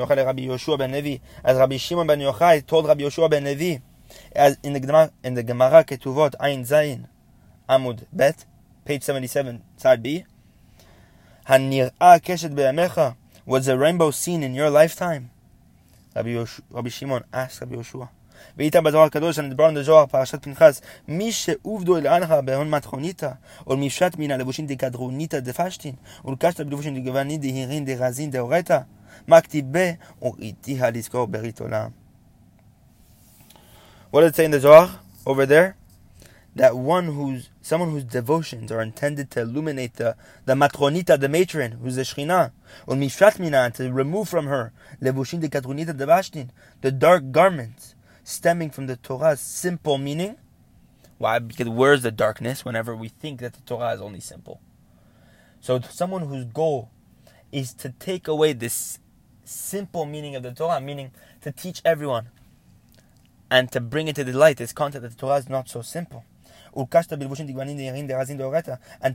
Yochai 2.21 2.67
told 2.67 2.87
Rabbi 2.87 3.03
Yoshua 3.03 3.29
ben 3.29 3.45
Levi, 3.45 3.79
as 4.33 4.59
in 4.63 4.75
the 4.75 4.81
Gemara, 4.81 5.11
in 5.25 5.35
the 5.35 5.43
Gemara 5.43 5.85
Ketuvot 5.85 6.35
Ain 6.41 6.63
Zayin, 6.63 7.09
עמוד 7.70 8.02
ב', 8.16 8.30
page 8.88 9.02
77, 9.02 9.56
side 9.80 9.84
B, 10.04 10.08
הנראה 11.46 12.20
קשת 12.22 12.52
בימיך, 12.52 13.02
was 13.48 13.68
a 13.68 13.78
rainbow 13.78 14.12
seen 14.12 14.44
in 14.44 14.56
your 14.56 14.70
lifetime? 14.70 15.40
רבי 16.74 16.90
שמעון 16.90 17.22
asked 17.34 17.62
רבי 17.62 17.76
יהושע. 17.76 18.06
ואיתה 18.58 18.82
בזוהר 18.82 19.06
הקדוש, 19.06 19.40
אני 19.40 19.48
מדבר 19.48 19.64
על 19.64 19.84
זוהר, 19.84 20.06
פרשת 20.06 20.44
פנחס, 20.44 20.82
מי 21.08 21.32
שעובדו 21.32 21.98
אל 21.98 22.08
אנך 22.08 22.32
בהון 22.46 22.70
מתכוניתא, 22.70 23.32
או 23.68 23.78
מפשט 23.78 24.16
מן 24.18 24.32
הלבושים 24.32 24.68
דקדרוניתא 24.68 25.40
דפשטין, 25.40 25.96
ולקשת 26.26 26.62
בלבושים 26.62 27.02
דגווני 27.02 27.38
דהירין 27.38 27.86
דרזין 27.86 28.32
דאורתא, 28.32 28.80
מה 29.28 29.42
כתיבה, 29.42 29.90
וראיתיה 30.22 30.90
לזכור 30.90 31.28
ברית 31.28 31.60
עולם. 31.60 31.90
What 34.12 34.22
does 34.22 34.32
it 34.32 34.36
say 34.36 34.46
in 34.46 34.52
the 34.52 34.60
Zohar 34.60 34.88
over 35.26 35.46
there? 35.46 35.76
That 36.57 36.77
one 36.77 37.07
who's 37.07 37.49
someone 37.63 37.91
whose 37.91 38.05
devotions 38.05 38.71
are 38.71 38.81
intended 38.81 39.31
to 39.33 39.41
illuminate 39.41 39.95
the, 39.95 40.17
the 40.45 40.55
matronita, 40.55 41.19
the 41.19 41.29
matron, 41.29 41.73
who's 41.73 41.97
the 41.97 42.03
shechina, 42.03 42.53
or 42.87 42.95
mifrat 42.95 43.41
mina, 43.41 43.73
to 43.73 43.93
remove 43.93 44.29
from 44.29 44.47
her 44.47 44.73
lebushin 45.03 45.41
de 45.41 45.49
kadronita 45.49 45.97
de 45.97 46.07
bashtin, 46.07 46.51
the 46.81 46.93
dark 46.93 47.33
garments, 47.33 47.97
stemming 48.23 48.71
from 48.71 48.87
the 48.87 48.97
Torah's 48.97 49.41
simple 49.41 49.99
meaning. 49.99 50.37
Why? 51.19 51.41
Because 51.41 51.69
where's 51.69 52.03
the 52.03 52.13
darkness 52.13 52.65
whenever 52.65 52.95
we 52.95 53.09
think 53.09 53.41
that 53.41 53.55
the 53.55 53.61
Torah 53.63 53.95
is 53.95 54.01
only 54.01 54.21
simple? 54.21 54.61
So 55.61 55.81
someone 55.81 56.27
whose 56.27 56.45
goal 56.45 56.91
is 57.51 57.73
to 57.75 57.91
take 57.99 58.29
away 58.29 58.53
this 58.53 58.99
simple 59.45 60.07
meaning 60.07 60.37
of 60.37 60.43
the 60.43 60.53
Torah, 60.53 60.81
meaning 60.81 61.11
to 61.41 61.53
teach 61.53 61.81
everyone 61.85 62.29
and 63.51 63.71
to 63.73 63.81
bring 63.81 64.09
into 64.09 64.25
the 64.25 64.33
light 64.33 64.57
this 64.57 64.73
concept 64.73 65.03
that 65.03 65.11
the 65.11 65.17
Torah 65.17 65.37
is 65.37 65.49
not 65.49 65.69
so 65.69 65.83
simple. 65.83 66.25
And 66.75 66.89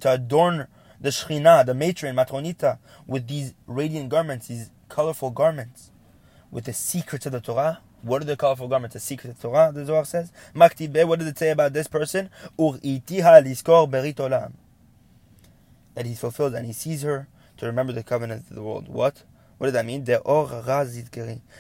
to 0.02 0.12
adorn 0.12 0.68
the 1.02 1.10
Shekhinah, 1.10 1.66
the 1.66 1.74
matron, 1.74 2.16
Matronita, 2.16 2.80
with 3.06 3.28
these 3.28 3.54
radiant 3.68 4.10
garments, 4.10 4.48
these 4.48 4.70
colorful 4.88 5.32
garments, 5.32 5.92
with 6.52 6.66
the 6.66 6.74
secrets 6.74 7.26
of 7.26 7.32
the 7.32 7.42
Torah, 7.42 7.80
what 8.02 8.22
are 8.22 8.26
the 8.26 8.38
colorful 8.38 8.70
garments? 8.70 8.94
The 8.94 9.02
secrets 9.02 9.36
of 9.36 9.42
the 9.42 9.48
Torah, 9.50 9.72
the 9.74 9.86
Zohar 9.86 10.06
says. 10.06 10.32
What 10.54 10.78
does 10.78 11.28
it 11.28 11.38
say 11.38 11.50
about 11.50 11.74
this 11.74 11.88
person? 11.88 12.30
Ur'itiha 12.58 13.44
liskor 13.44 13.90
berit 13.90 14.16
olam. 14.16 14.54
That 15.96 16.06
he's 16.06 16.20
fulfilled 16.20 16.56
and 16.56 16.66
he 16.66 16.72
sees 16.72 17.02
her 17.02 17.28
to 17.58 17.66
remember 17.66 17.92
the 17.92 18.04
covenant 18.04 18.50
of 18.50 18.56
the 18.56 18.64
world. 18.64 18.88
What? 18.88 19.24
What 19.58 19.68
does 19.68 19.74
that 19.74 19.86
mean? 19.86 20.06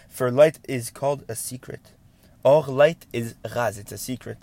For 0.07 0.31
light 0.31 0.59
is 0.63 0.89
called 0.89 1.25
a 1.27 1.35
secret. 1.35 1.91
Or 2.41 2.63
light 2.63 3.05
is 3.11 3.35
raz, 3.53 3.77
it's 3.77 3.91
a 3.91 3.97
secret. 3.97 4.37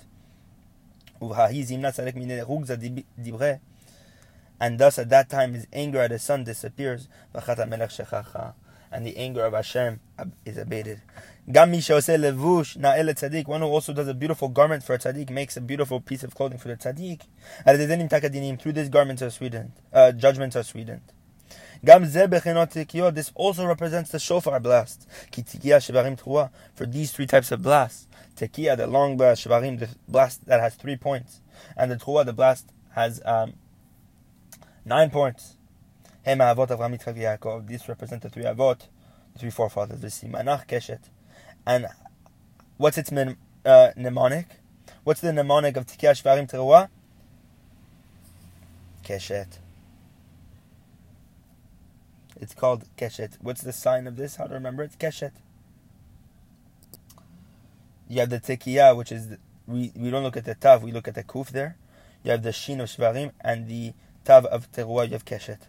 And 4.58 4.78
thus 4.78 4.98
at 4.98 5.08
that 5.10 5.28
time 5.28 5.54
his 5.54 5.66
anger 5.72 6.00
at 6.00 6.10
his 6.10 6.22
son 6.22 6.44
disappears. 6.44 7.08
and 8.92 9.06
the 9.06 9.16
anger 9.16 9.44
of 9.44 9.52
Hashem 9.52 10.00
is 10.44 10.56
abated. 10.56 11.02
One 11.46 11.70
who 11.70 13.66
also 13.66 13.92
does 13.92 14.08
a 14.08 14.14
beautiful 14.14 14.48
garment 14.48 14.82
for 14.82 14.94
a 14.94 14.98
tzaddik, 14.98 15.30
makes 15.30 15.56
a 15.56 15.60
beautiful 15.60 16.00
piece 16.00 16.24
of 16.24 16.34
clothing 16.34 16.58
for 16.58 16.68
the 16.68 16.76
tzaddik. 16.76 17.20
Through 18.58 18.72
this 18.72 18.88
garments 18.88 19.22
are 19.22 19.30
sweetened, 19.30 19.72
uh, 19.92 20.12
judgments 20.12 20.56
are 20.56 20.62
sweetened. 20.62 21.02
This 21.82 23.32
also 23.34 23.66
represents 23.66 24.10
the 24.10 24.18
shofar 24.18 24.58
blast. 24.60 25.06
For 26.74 26.86
these 26.86 27.12
three 27.12 27.26
types 27.26 27.52
of 27.52 27.62
blasts. 27.62 28.05
Tekiya, 28.36 28.76
the 28.76 28.86
long 28.86 29.16
blast, 29.16 29.46
shivarim, 29.46 29.78
the 29.78 29.88
blast 30.06 30.46
that 30.46 30.60
has 30.60 30.74
three 30.74 30.96
points. 30.96 31.40
And 31.76 31.90
the 31.90 31.96
truah, 31.96 32.24
the 32.24 32.32
blast, 32.32 32.70
has 32.90 33.20
um, 33.24 33.54
nine 34.84 35.10
points. 35.10 35.56
This 36.24 36.38
represents 37.88 38.22
the 38.22 38.30
three 38.30 38.44
avot, 38.44 38.88
the 39.32 39.38
three 39.38 39.50
forefathers. 39.50 40.00
The 40.00 40.08
simanach 40.08 40.66
keshet. 40.66 41.00
And 41.66 41.86
what's 42.76 42.98
its 42.98 43.12
uh, 43.12 43.92
mnemonic? 43.96 44.46
What's 45.04 45.20
the 45.20 45.32
mnemonic 45.32 45.76
of 45.76 45.86
Tikya 45.86 46.20
Shvarim 46.20 46.50
Teruah? 46.50 46.88
Keshet. 49.04 49.58
It's 52.40 52.54
called 52.54 52.84
Keshet. 52.96 53.36
What's 53.40 53.62
the 53.62 53.72
sign 53.72 54.06
of 54.06 54.16
this? 54.16 54.36
How 54.36 54.46
to 54.46 54.54
remember 54.54 54.82
it? 54.82 54.98
Keshet. 54.98 55.32
You 58.07 58.19
have 58.19 58.29
the 58.29 58.39
Tekiya, 58.39 58.95
which 58.95 59.11
is, 59.11 59.29
the, 59.29 59.37
we, 59.67 59.91
we 59.95 60.09
don't 60.09 60.23
look 60.23 60.37
at 60.37 60.45
the 60.45 60.55
Tav, 60.55 60.83
we 60.83 60.91
look 60.91 61.07
at 61.07 61.15
the 61.15 61.23
Kuf 61.23 61.49
there. 61.49 61.77
You 62.23 62.31
have 62.31 62.43
the 62.43 62.51
Shin 62.51 62.81
of 62.81 62.89
Shvarim 62.89 63.31
and 63.41 63.67
the 63.67 63.93
Tav 64.25 64.45
of 64.45 64.71
Teruah, 64.71 65.05
you 65.05 65.13
have 65.13 65.25
Keshet. 65.25 65.59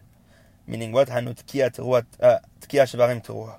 Meaning 0.66 0.92
what? 0.92 1.08
Hanu 1.08 1.34
Tkiya 1.34 1.74
Teruah, 1.74 2.04
uh, 2.20 2.38
Tkiya 2.60 2.84
Shvarim 2.84 3.24
Teruah. 3.24 3.58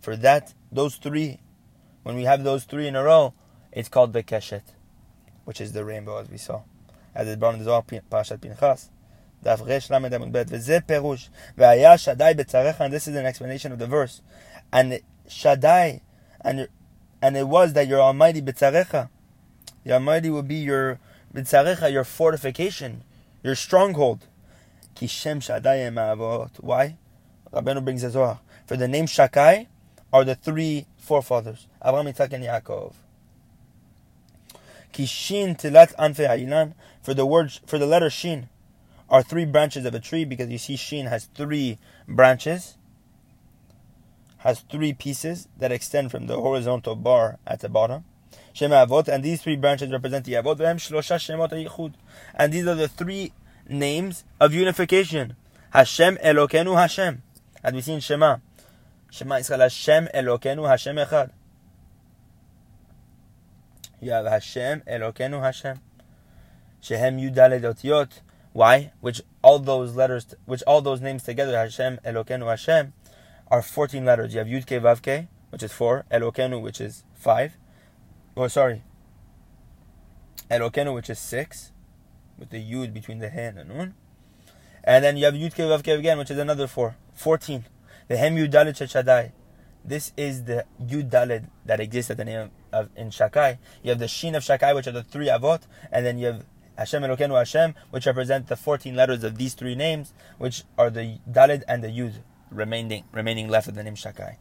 For 0.00 0.16
that, 0.16 0.54
those 0.70 0.96
three, 0.96 1.40
when 2.02 2.16
we 2.16 2.24
have 2.24 2.44
those 2.44 2.64
three 2.64 2.86
in 2.86 2.96
a 2.96 3.02
row, 3.02 3.34
it's 3.72 3.88
called 3.88 4.12
the 4.12 4.22
Keshet, 4.22 4.62
which 5.44 5.60
is 5.60 5.72
the 5.72 5.84
rainbow 5.84 6.18
as 6.18 6.28
we 6.28 6.38
saw. 6.38 6.62
As 7.14 7.28
it 7.28 7.38
brought 7.38 7.54
in 7.54 7.60
the 7.60 7.64
Zohar, 7.64 7.82
Parashat 7.82 8.40
Pinchas. 8.40 8.90
דף 9.42 9.60
רש 9.62 9.90
ל"ד 9.90 10.14
עמוד 10.14 10.28
ב', 10.32 10.42
וזה 10.46 10.78
פירוש, 10.86 11.30
והיה 11.58 11.98
שדי 11.98 12.32
בצריך, 12.36 12.80
and 12.80 12.92
this 12.92 13.06
is 13.06 13.14
an 13.14 13.26
explanation 13.26 13.72
of 13.72 13.78
the 13.78 13.86
verse, 13.86 14.22
and 14.72 14.98
Shaddai, 15.28 16.00
and, 16.40 16.68
and 17.21 17.37
it 17.37 17.47
was 17.47 17.73
that 17.73 17.87
your 17.87 18.01
Almighty 18.01 18.41
Bitzarecha, 18.41 19.09
the 19.83 19.93
Almighty 19.93 20.29
would 20.29 20.47
be 20.47 20.55
your 20.55 20.99
Bitzarecha, 21.33 21.91
your 21.91 22.03
fortification, 22.03 23.03
your 23.43 23.55
stronghold. 23.55 24.25
Why? 24.99 26.97
Rabbeinu 27.53 27.83
brings 27.83 28.01
the 28.01 28.09
Zohar. 28.09 28.39
For 28.65 28.77
the 28.77 28.87
name 28.87 29.05
Shakai 29.05 29.67
are 30.13 30.23
the 30.23 30.35
three 30.35 30.85
forefathers, 30.97 31.67
Abraham, 31.83 32.07
Isaac, 32.07 32.33
and 32.33 32.43
Yaakov. 32.43 32.93
Kishin 34.93 35.57
tilat 35.57 35.95
anfe. 35.95 36.73
For 37.01 37.13
the 37.13 37.25
word, 37.25 37.51
for 37.65 37.77
the 37.79 37.85
letter 37.85 38.09
Shin, 38.09 38.49
are 39.09 39.23
three 39.23 39.45
branches 39.45 39.85
of 39.85 39.95
a 39.95 39.99
tree 39.99 40.25
because 40.25 40.49
you 40.49 40.57
see 40.57 40.75
Shin 40.75 41.07
has 41.07 41.25
three 41.25 41.77
branches 42.07 42.77
has 44.41 44.61
three 44.61 44.93
pieces 44.93 45.47
that 45.57 45.71
extend 45.71 46.11
from 46.11 46.27
the 46.27 46.39
horizontal 46.39 46.95
bar 46.95 47.39
at 47.45 47.59
the 47.59 47.69
bottom. 47.69 48.03
Shem 48.53 48.71
Avot, 48.71 49.07
and 49.07 49.23
these 49.23 49.41
three 49.41 49.55
branches 49.55 49.91
represent 49.91 50.25
the 50.25 50.33
Avot, 50.33 51.93
and 52.35 52.53
these 52.53 52.67
are 52.67 52.75
the 52.75 52.87
three 52.87 53.33
names 53.69 54.23
of 54.39 54.53
unification. 54.53 55.35
Hashem 55.71 56.17
Elokenu 56.17 56.75
Hashem. 56.75 57.21
As 57.63 57.73
we 57.73 57.81
see 57.81 57.93
in 57.93 57.99
Shema. 57.99 58.37
Shema 59.09 59.35
Israel 59.35 59.61
Hashem 59.61 60.09
Elokenu 60.13 60.67
Hashem 60.67 60.95
Echad. 60.97 61.31
You 64.01 64.11
have 64.11 64.25
Hashem 64.25 64.81
Elokenu 64.81 65.41
Hashem. 65.41 65.79
Shehem 66.81 67.17
Yudale 67.17 67.61
Otiyot. 67.61 68.21
Why? 68.53 68.91
Which 68.99 69.21
all 69.41 69.59
those 69.59 69.95
letters, 69.95 70.35
which 70.45 70.63
all 70.63 70.81
those 70.81 70.99
names 70.99 71.23
together, 71.23 71.55
Hashem 71.55 71.99
Elokenu 72.03 72.47
Hashem, 72.47 72.93
are 73.51 73.61
14 73.61 74.05
letters. 74.05 74.33
You 74.33 74.39
have 74.39 74.47
Yud 74.47 74.65
Ke 74.65 74.81
Vav 74.81 75.01
Ke, 75.01 75.27
which 75.49 75.61
is 75.61 75.73
4. 75.73 76.05
Elokenu, 76.09 76.61
which 76.61 76.79
is 76.79 77.03
5. 77.15 77.57
Oh, 78.37 78.47
sorry. 78.47 78.81
Elokenu, 80.49 80.95
which 80.95 81.09
is 81.09 81.19
6. 81.19 81.73
With 82.39 82.49
the 82.49 82.63
Yud 82.63 82.93
between 82.93 83.19
the 83.19 83.29
He 83.29 83.39
and 83.41 83.67
Nun. 83.67 83.93
And 84.83 85.03
then 85.03 85.17
you 85.17 85.25
have 85.25 85.33
Yud 85.33 85.51
Ke 85.51 85.67
Vav 85.69 85.83
Ke 85.83 85.99
again, 85.99 86.17
which 86.17 86.31
is 86.31 86.37
another 86.37 86.65
4. 86.65 86.95
14. 87.13 87.65
The 88.07 88.17
Hem 88.17 88.37
Yudalit 88.37 88.89
Shaddai. 88.89 89.33
This 89.83 90.13
is 90.15 90.45
the 90.45 90.65
Yud 90.81 91.09
that 91.65 91.79
exists 91.79 92.09
at 92.09 92.17
the 92.17 92.25
name 92.25 92.51
of 92.71 92.89
in 92.95 93.09
Shakai. 93.09 93.57
You 93.83 93.89
have 93.89 93.99
the 93.99 94.07
Shin 94.07 94.35
of 94.35 94.43
Shakai, 94.43 94.73
which 94.73 94.87
are 94.87 94.91
the 94.91 95.03
three 95.03 95.27
Avot, 95.27 95.63
and 95.91 96.05
then 96.05 96.17
you 96.17 96.27
have 96.27 96.45
Hashem 96.77 97.03
Elokeinu 97.03 97.37
Hashem, 97.37 97.75
which 97.89 98.05
represent 98.05 98.47
the 98.47 98.55
14 98.55 98.95
letters 98.95 99.23
of 99.23 99.37
these 99.37 99.55
three 99.55 99.75
names, 99.75 100.13
which 100.37 100.63
are 100.77 100.89
the 100.89 101.17
Daled 101.29 101.63
and 101.67 101.83
the 101.83 101.87
Yud 101.87 102.21
remaining 102.51 103.05
remaining 103.11 103.47
left 103.47 103.67
of 103.67 103.75
the 103.75 103.83
name 103.83 103.95
Shakai. 103.95 104.37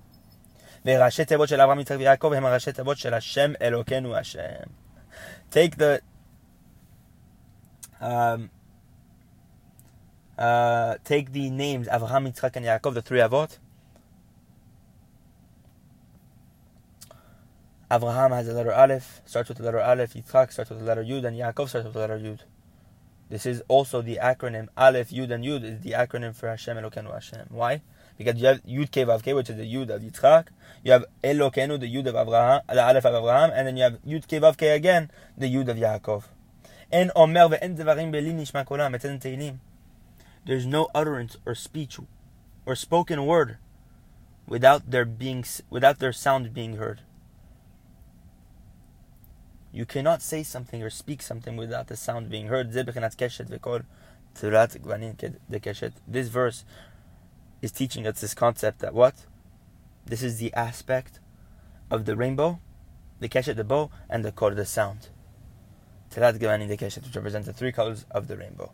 Take 5.50 5.76
the 5.76 6.00
um, 8.00 8.50
uh, 10.38 10.96
take 11.04 11.32
the 11.32 11.50
names 11.50 11.86
Avraham, 11.88 12.32
Yitzchak, 12.32 12.56
and 12.56 12.64
Yaakov, 12.64 12.94
the 12.94 13.02
three 13.02 13.18
Avot. 13.18 13.58
Avraham 17.90 18.30
has 18.30 18.46
the 18.46 18.54
letter 18.54 18.72
Aleph, 18.72 19.20
starts 19.26 19.48
with 19.50 19.58
the 19.58 19.64
letter 19.64 19.80
Aleph, 19.80 20.14
Yitzchak 20.14 20.52
starts 20.52 20.70
with 20.70 20.78
the 20.78 20.84
letter 20.86 21.04
Yud, 21.04 21.26
and 21.26 21.36
Yaakov 21.36 21.68
starts 21.68 21.84
with 21.84 21.92
the 21.92 21.98
letter 21.98 22.18
Yud. 22.18 22.40
This 23.28 23.44
is 23.44 23.62
also 23.68 24.00
the 24.00 24.18
acronym 24.22 24.68
Aleph, 24.76 25.10
Yud, 25.10 25.30
and 25.30 25.44
Yud 25.44 25.62
is 25.62 25.80
the 25.82 25.90
acronym 25.90 26.34
for 26.34 26.48
Hashem 26.48 26.76
Elokeinu 26.76 27.12
Hashem. 27.12 27.46
Why? 27.50 27.82
Because 28.20 28.38
you 28.38 28.48
have 28.48 28.62
Yud 28.64 28.88
Ke 28.88 29.08
Vav 29.08 29.34
which 29.34 29.48
is 29.48 29.56
the 29.56 29.64
Yud 29.64 29.88
of 29.88 30.02
Yitzchak. 30.02 30.48
You 30.84 30.92
have 30.92 31.06
Elokeinu, 31.24 31.80
the 31.80 31.86
Yud 31.86 32.06
of 32.06 32.14
Avraham, 32.14 32.60
the 32.66 32.84
Aleph 32.84 33.06
of 33.06 33.14
Avraham, 33.14 33.50
and 33.50 33.66
then 33.66 33.78
you 33.78 33.82
have 33.84 33.94
Yud 34.06 34.24
Ke 34.24 34.42
Vav 34.42 34.60
again, 34.74 35.10
the 35.38 35.46
Yud 35.46 35.68
of 35.68 35.78
Yaakov. 35.78 36.24
En 36.92 37.10
Omer 37.16 37.48
ve'en 37.48 37.78
devarim 37.78 38.12
beli 38.12 38.32
nishma 38.32 38.66
kolam. 38.66 38.94
It 38.94 39.00
says 39.00 39.12
in 39.12 39.20
Tehillim, 39.20 39.56
there's 40.44 40.66
no 40.66 40.90
utterance 40.94 41.38
or 41.46 41.54
speech 41.54 41.98
or 42.66 42.76
spoken 42.76 43.24
word 43.24 43.56
without 44.46 44.90
their 44.90 45.06
being 45.06 45.42
without 45.70 45.98
their 45.98 46.12
sound 46.12 46.52
being 46.52 46.76
heard. 46.76 47.00
You 49.72 49.86
cannot 49.86 50.20
say 50.20 50.42
something 50.42 50.82
or 50.82 50.90
speak 50.90 51.22
something 51.22 51.56
without 51.56 51.86
the 51.86 51.96
sound 51.96 52.28
being 52.28 52.48
heard. 52.48 52.72
This 52.72 52.84
verse 56.28 56.64
is 57.62 57.71
teaching 57.71 58.05
us 58.07 58.21
this 58.21 58.33
concept 58.33 58.79
that 58.79 58.93
what? 58.93 59.25
This 60.05 60.21
is 60.21 60.38
the 60.38 60.53
aspect 60.53 61.19
of 61.89 62.05
the 62.05 62.15
rainbow, 62.15 62.59
the 63.19 63.29
keshet, 63.29 63.55
the 63.55 63.63
bow, 63.63 63.89
and 64.09 64.24
the 64.24 64.31
kor, 64.31 64.53
the 64.53 64.65
sound. 64.65 65.09
Tirat 66.15 66.38
Gavani 66.38 66.67
the 66.67 66.77
Keshet, 66.77 67.03
which 67.03 67.15
represents 67.15 67.47
the 67.47 67.53
three 67.53 67.71
colors 67.71 68.05
of 68.12 68.27
the 68.27 68.38
rainbow. 68.38 68.71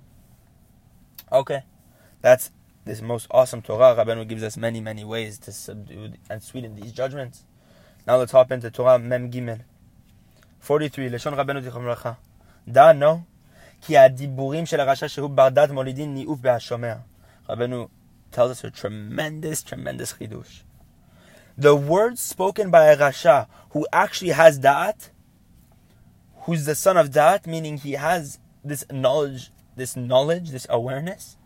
Okay, 1.32 1.64
that's 2.22 2.52
this 2.86 3.02
most 3.02 3.28
awesome 3.32 3.62
Torah. 3.62 3.96
Rabbeinu 3.96 4.28
gives 4.28 4.44
us 4.44 4.58
many, 4.58 4.82
many 4.82 5.04
ways 5.04 5.40
to 5.40 5.52
subdue 5.52 6.14
and 6.30 6.44
sweeten 6.44 6.76
these 6.76 6.92
judgments. 6.92 7.46
Now 8.06 8.18
let's 8.18 8.32
hop 8.32 8.52
into 8.52 8.70
Torah 8.70 9.00
Mem 9.00 9.32
Gimel. 9.32 9.62
43, 10.60 11.10
לשון 11.10 11.34
רבנו 11.34 11.62
זיכרונו 11.62 11.86
לברכה. 11.88 12.14
דע 12.68 12.92
נו, 12.92 13.22
כי 13.82 13.98
הדיבורים 13.98 14.66
של 14.66 14.80
הרשע 14.80 15.08
שהוא 15.08 15.30
בר 15.30 15.50
דת 15.50 15.70
מולידין 15.70 16.14
ניאוף 16.14 16.40
בהשומע. 16.40 16.96
רבנו 17.50 17.88
tells 18.33 18.51
us 18.51 18.65
a 18.65 18.71
tremendous, 18.71 19.63
tremendous 19.63 20.15
chidush. 20.15 20.63
The 21.57 21.75
words 21.75 22.21
spoken 22.21 22.71
by 22.71 22.87
a 22.87 22.97
rasha 22.97 23.47
who 23.71 23.87
actually 23.93 24.31
has 24.31 24.61
da'at, 24.61 25.11
who's 26.41 26.67
the 26.67 26.75
son 26.75 26.97
of 26.97 27.11
da'at, 27.11 27.47
meaning 27.47 27.79
he 27.79 27.93
has 27.93 28.39
this 28.65 28.85
knowledge, 28.91 29.51
this 29.75 29.97
knowledge, 29.97 30.51
this 30.51 30.67
awareness, 30.69 31.37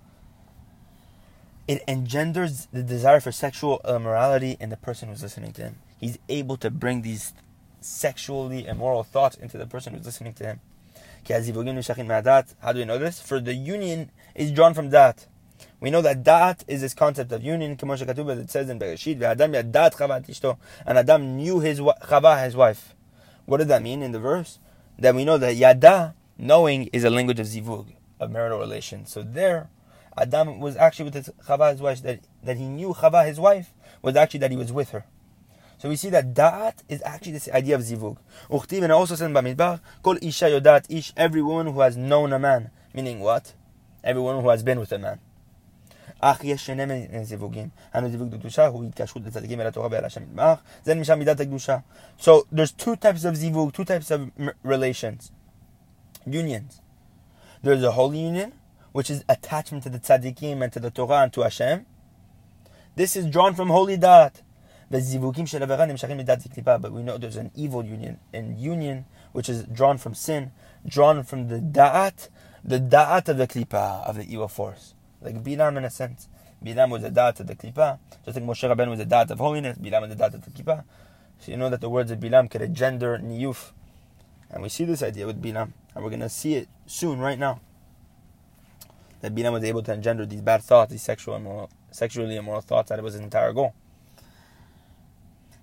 it 1.70 1.84
engenders 1.86 2.66
the 2.72 2.82
desire 2.82 3.20
for 3.20 3.30
sexual 3.30 3.80
uh, 3.88 3.94
immorality 3.94 4.56
in 4.58 4.70
the 4.70 4.76
person 4.76 5.08
who's 5.08 5.22
listening 5.22 5.52
to 5.52 5.62
him. 5.62 5.76
He's 5.98 6.18
able 6.28 6.56
to 6.56 6.68
bring 6.68 7.02
these 7.02 7.32
sexually 7.80 8.66
immoral 8.66 9.04
thoughts 9.04 9.36
into 9.36 9.56
the 9.56 9.66
person 9.66 9.94
who's 9.94 10.04
listening 10.04 10.32
to 10.34 10.44
him. 10.44 10.60
How 11.28 12.72
do 12.72 12.78
we 12.78 12.84
know 12.84 12.98
this? 12.98 13.20
For 13.20 13.38
the 13.38 13.54
union 13.54 14.10
is 14.34 14.50
drawn 14.50 14.74
from 14.74 14.90
that. 14.90 15.26
We 15.80 15.90
know 15.90 16.02
that 16.02 16.22
dat 16.22 16.62
is 16.68 16.82
this 16.82 16.92
concept 16.92 17.32
of 17.32 17.42
union, 17.42 17.72
it 17.72 18.50
says 18.50 18.68
in 18.68 18.78
Bereshit, 18.78 20.58
and 20.86 20.98
Adam 20.98 21.36
knew 21.36 21.60
his 21.60 21.80
Chava, 21.80 22.44
his 22.44 22.54
wife. 22.54 22.94
What 23.46 23.56
does 23.58 23.68
that 23.68 23.82
mean 23.82 24.02
in 24.02 24.12
the 24.12 24.18
verse? 24.18 24.58
That 24.98 25.14
we 25.14 25.24
know 25.24 25.38
that 25.38 25.56
yada, 25.56 26.14
knowing, 26.36 26.88
is 26.92 27.04
a 27.04 27.10
language 27.10 27.40
of 27.40 27.46
zivug, 27.46 27.94
of 28.20 28.30
marital 28.30 28.58
relation. 28.58 29.06
So 29.06 29.22
there, 29.22 29.70
Adam 30.18 30.60
was 30.60 30.76
actually 30.76 31.06
with 31.06 31.14
his 31.14 31.30
Chava, 31.46 31.72
his 31.72 31.80
wife, 31.80 32.02
that, 32.02 32.20
that 32.42 32.58
he 32.58 32.66
knew 32.66 32.90
Chava, 32.92 33.26
his 33.26 33.40
wife, 33.40 33.72
was 34.02 34.16
actually 34.16 34.40
that 34.40 34.50
he 34.50 34.58
was 34.58 34.72
with 34.72 34.90
her. 34.90 35.06
So 35.78 35.88
we 35.88 35.96
see 35.96 36.10
that 36.10 36.34
da'at 36.34 36.82
is 36.90 37.02
actually 37.06 37.32
this 37.32 37.48
idea 37.48 37.74
of 37.74 37.80
zivug. 37.80 38.18
Uchtiv, 38.50 38.82
and 38.82 38.92
also 38.92 39.14
says 39.14 39.26
in 39.26 39.32
Bamidbar, 39.32 39.80
Kol 40.02 40.18
isha 40.20 40.44
yodat 40.44 40.84
ish, 40.90 41.14
every 41.16 41.40
woman 41.40 41.72
who 41.72 41.80
has 41.80 41.96
known 41.96 42.34
a 42.34 42.38
man. 42.38 42.70
Meaning 42.92 43.20
what? 43.20 43.54
Every 44.04 44.20
woman 44.20 44.42
who 44.42 44.50
has 44.50 44.62
been 44.62 44.78
with 44.78 44.92
a 44.92 44.98
man. 44.98 45.20
אך 46.19 46.43
יש 46.43 46.65
שני 46.65 47.07
זיווגים. 47.23 47.69
הנו 47.93 48.09
זיווג 48.09 48.29
בקדושה 48.29 48.65
הוא 48.65 48.83
התקשרות 48.83 49.25
לצדיקים 49.25 49.61
אל 49.61 49.67
התורה 49.67 49.87
ואל 49.91 50.05
השם 50.05 50.23
יתברך. 50.23 50.59
זה 50.83 50.93
נמשל 50.93 51.15
מידת 51.15 51.39
הקדושה. 51.39 51.77
So 52.19 52.31
there's 52.51 52.71
two 52.71 52.95
types 52.95 53.25
of 53.25 53.35
zivug, 53.35 53.73
two 53.73 53.85
types 53.85 54.11
of 54.11 54.31
relations. 54.63 55.31
Unions. 56.25 56.81
There's 57.63 57.83
a 57.83 57.91
holy 57.91 58.19
union, 58.19 58.53
which 58.91 59.09
is 59.09 59.23
attachment 59.29 59.83
to 59.83 59.89
the 59.89 59.99
tzaddikim 59.99 60.61
and 60.63 60.71
to 60.73 60.79
the 60.79 60.91
Torah 60.91 61.21
and 61.23 61.33
to 61.33 61.41
Hashem. 61.41 61.85
This 62.95 63.15
is 63.15 63.25
drawn 63.27 63.53
from 63.53 63.69
holy 63.69 63.97
da'at. 63.97 64.41
But 64.87 65.01
we 66.91 67.01
know 67.01 67.17
there's 67.17 67.35
an 67.37 67.51
evil 67.55 67.83
union, 67.83 68.19
and 68.31 68.59
union 68.59 69.05
which 69.31 69.49
is 69.49 69.63
drawn 69.63 69.97
from 69.97 70.13
sin, 70.13 70.51
drawn 70.87 71.23
from 71.23 71.47
the 71.47 71.59
da'at, 71.59 72.29
the 72.63 72.79
da'at 72.79 73.27
of 73.27 73.37
the 73.37 73.47
klipa, 73.47 74.07
of 74.07 74.15
the 74.15 74.31
evil 74.31 74.47
force. 74.47 74.93
Like 75.20 75.42
Bilam 75.42 75.76
in 75.76 75.84
a 75.84 75.90
sense. 75.90 76.28
Bilam 76.64 76.90
was 76.90 77.04
a 77.04 77.10
da'at 77.10 77.40
of 77.40 77.46
the 77.46 77.54
klipa, 77.54 77.98
just 78.24 78.36
like 78.36 78.44
Moshe 78.44 78.68
Rabbeinu 78.68 78.90
was 78.90 79.00
a 79.00 79.06
da'at 79.06 79.30
of 79.30 79.38
holiness, 79.38 79.78
Bilam 79.78 80.02
was 80.02 80.12
a 80.12 80.16
da'at 80.16 80.34
of 80.34 80.44
the 80.44 80.50
klipa. 80.50 80.84
So 81.38 81.50
you 81.52 81.56
know 81.56 81.70
that 81.70 81.80
the 81.80 81.88
words 81.88 82.10
of 82.10 82.20
Bilam 82.20 82.50
could 82.50 82.60
engender 82.60 83.18
niyuf. 83.18 83.72
And 84.50 84.62
we 84.62 84.68
see 84.68 84.84
this 84.84 85.02
idea 85.02 85.26
with 85.26 85.40
Bilam, 85.42 85.72
and 85.94 86.04
we're 86.04 86.10
going 86.10 86.20
to 86.20 86.28
see 86.28 86.54
it 86.54 86.68
soon, 86.86 87.18
right 87.18 87.38
now. 87.38 87.60
That 89.22 89.34
Bilam 89.34 89.52
was 89.52 89.64
able 89.64 89.82
to 89.84 89.92
engender 89.92 90.26
these 90.26 90.42
bad 90.42 90.62
thoughts, 90.62 90.90
these 90.90 91.02
sexual 91.02 91.36
immoral, 91.36 91.70
sexually 91.90 92.36
immoral 92.36 92.60
thoughts, 92.60 92.90
that 92.90 92.98
it 92.98 93.02
was 93.02 93.14
his 93.14 93.22
entire 93.22 93.52
goal. 93.52 93.74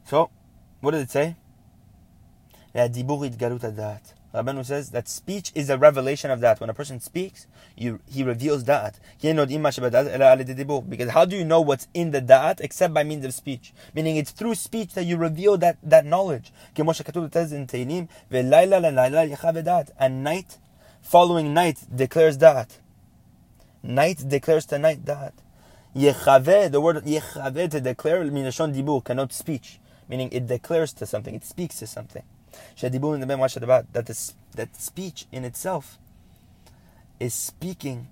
So, 0.05 0.29
what 0.79 0.91
did 0.91 1.01
it 1.01 1.11
say? 1.11 1.35
Rabbanu 4.37 4.65
says 4.65 4.91
that 4.91 5.07
speech 5.07 5.51
is 5.55 5.69
a 5.69 5.77
revelation 5.77 6.31
of 6.31 6.39
that. 6.41 6.59
When 6.59 6.69
a 6.69 6.73
person 6.73 6.99
speaks, 6.99 7.47
you, 7.75 7.99
he 8.07 8.23
reveals 8.23 8.63
that. 8.65 8.99
Because 9.21 11.09
how 11.09 11.25
do 11.25 11.35
you 11.35 11.43
know 11.45 11.61
what's 11.61 11.87
in 11.93 12.11
the 12.11 12.21
da'at 12.21 12.61
except 12.61 12.93
by 12.93 13.03
means 13.03 13.25
of 13.25 13.33
speech? 13.33 13.73
Meaning 13.93 14.15
it's 14.17 14.31
through 14.31 14.55
speech 14.55 14.93
that 14.93 15.03
you 15.03 15.17
reveal 15.17 15.57
that, 15.57 15.77
that 15.83 16.05
knowledge. 16.05 16.51
and 19.99 20.23
night 20.23 20.57
following 21.01 21.53
night 21.53 21.79
declares 21.95 22.37
that. 22.37 22.77
Night 23.83 24.23
declares 24.27 24.65
to 24.67 24.79
night 24.79 25.05
that. 25.05 25.33
the 25.93 26.81
word 26.81 26.97
yechave 26.97 27.71
to 27.71 27.81
declare, 27.81 28.23
minashon 28.23 28.73
dibur, 28.75 29.03
cannot 29.03 29.33
speech 29.33 29.79
meaning 30.07 30.29
it 30.31 30.47
declares 30.47 30.93
to 30.93 31.05
something, 31.05 31.35
it 31.35 31.45
speaks 31.45 31.77
to 31.79 31.87
something. 31.87 32.23
That 32.81 34.05
the, 34.05 34.31
that 34.55 34.75
speech 34.75 35.25
in 35.31 35.43
itself 35.43 35.97
is 37.19 37.33
speaking 37.33 38.07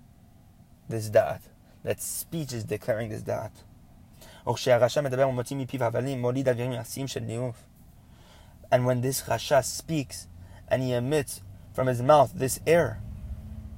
this 0.90 1.10
da'at. 1.10 1.42
That 1.84 2.02
speech 2.02 2.54
is 2.54 2.64
declaring 2.64 3.10
this 3.10 3.22
da'at. 3.22 3.52
And 8.72 8.86
when 8.86 9.02
this 9.02 9.22
rasha 9.22 9.64
speaks 9.64 10.28
and 10.68 10.84
he 10.84 10.94
emits 10.94 11.42
from 11.74 11.88
his 11.88 12.02
mouth 12.02 12.32
this 12.36 12.60
air, 12.66 13.02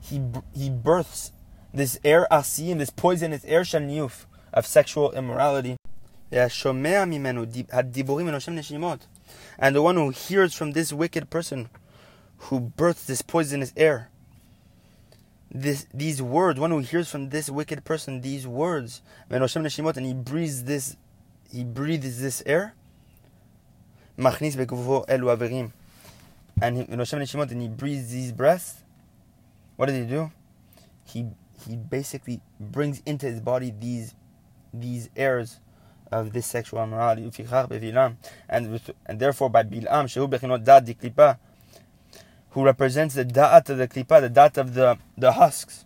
he, 0.02 0.22
he 0.54 0.70
births 0.70 1.32
this 1.74 2.00
air 2.04 2.28
asim, 2.32 2.80
this 2.80 2.90
poisonous 2.90 3.44
air 3.46 3.62
shaniyuf 3.62 4.26
of 4.54 4.66
sexual 4.66 5.12
immorality. 5.12 5.78
And 9.58 9.76
the 9.76 9.82
one 9.82 9.96
who 9.96 10.10
hears 10.10 10.54
from 10.54 10.72
this 10.72 10.94
wicked 10.94 11.30
person 11.30 11.70
who 12.38 12.60
births 12.60 13.06
this 13.06 13.22
poisonous 13.22 13.74
air, 13.76 14.10
this, 15.50 15.88
these 15.94 16.22
words, 16.22 16.60
one 16.60 16.72
who 16.72 16.80
hears 16.80 17.10
from 17.10 17.30
this 17.30 17.50
wicked 17.50 17.84
person 17.84 18.22
these 18.22 18.48
words, 18.48 19.02
and 19.30 19.44
he 20.06 20.14
breathes 20.14 20.64
this, 20.66 20.98
he 21.52 21.64
breathes 21.64 22.22
this 22.22 22.44
air, 22.46 22.76
and 24.18 24.28
he, 26.78 26.86
and 26.90 27.62
he 27.62 27.68
breathes 27.68 28.12
these 28.12 28.32
breaths, 28.32 28.84
what 29.76 29.88
does 29.88 29.96
he 29.96 30.06
do? 30.06 30.32
He, 31.06 31.28
he 31.68 31.76
basically 31.76 32.42
brings 32.60 33.02
into 33.06 33.26
his 33.28 33.40
body 33.40 33.74
these, 33.80 34.14
these 34.74 35.10
airs 35.16 35.60
of 36.11 36.33
this 36.33 36.47
sexual 36.47 36.83
immorality. 36.83 37.45
And, 38.49 38.81
and 39.07 39.21
therefore 39.21 39.51
by 39.51 39.63
Bilam, 39.63 40.05
Shehu 40.07 40.29
Bechinot 40.29 40.65
Da'at 40.65 40.85
di 40.85 40.95
Klipa, 40.95 41.39
who 42.51 42.65
represents 42.65 43.15
the 43.15 43.25
Da'at 43.25 43.71
of 43.71 43.79
the 43.79 43.89
Klipa, 43.89 44.21
the 44.21 44.31
Da'at 44.31 44.59
of 44.59 44.75
the, 44.75 44.99
the 45.17 45.33
husks. 45.33 45.85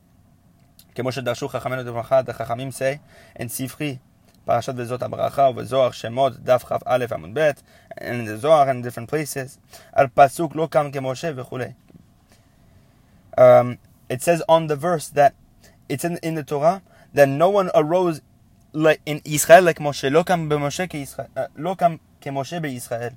כמו 0.95 1.13
שדרשו 1.13 1.49
חכמינו 1.49 1.83
לברכה, 1.83 2.21
the 2.21 2.33
חכמים 2.33 2.71
say, 2.71 2.99
in 3.39 3.49
ספרי, 3.49 3.99
פרשת 4.45 4.73
וזאת 4.77 5.03
הברכה, 5.03 5.43
ובזוהר 5.43 5.91
שמות, 5.91 6.37
דף 6.37 6.65
כ"א 6.65 7.05
עמוד 7.15 7.31
ב', 7.39 7.51
and 8.01 8.27
the 8.27 8.43
Zohar 8.43 8.69
and 8.69 8.83
different 8.83 9.11
places, 9.11 9.59
על 9.93 10.07
פסוק 10.15 10.57
לא 10.57 10.69
קם 10.71 10.91
כמשה 10.93 11.31
וכולי. 11.37 11.73
Um, 13.39 13.79
it 14.09 14.23
says 14.23 14.43
on 14.49 14.69
the 14.69 14.77
verse 14.77 15.09
that 15.09 15.35
it's 15.89 16.05
in, 16.05 16.17
in 16.23 16.35
the 16.35 16.43
Torah 16.43 16.81
that 17.13 17.29
no 17.29 17.51
one 17.51 17.71
arose 17.75 18.23
in 19.07 19.21
Israel 19.25 19.65
like 19.65 19.79
Moshe, 19.79 20.11
לא 20.11 20.23
קם 20.23 20.49
במשה 20.49 20.87
כישראל, 20.87 21.27
לא 21.57 21.75
קם 21.79 21.97
כמשה 22.21 22.61
בישראל. 22.61 23.13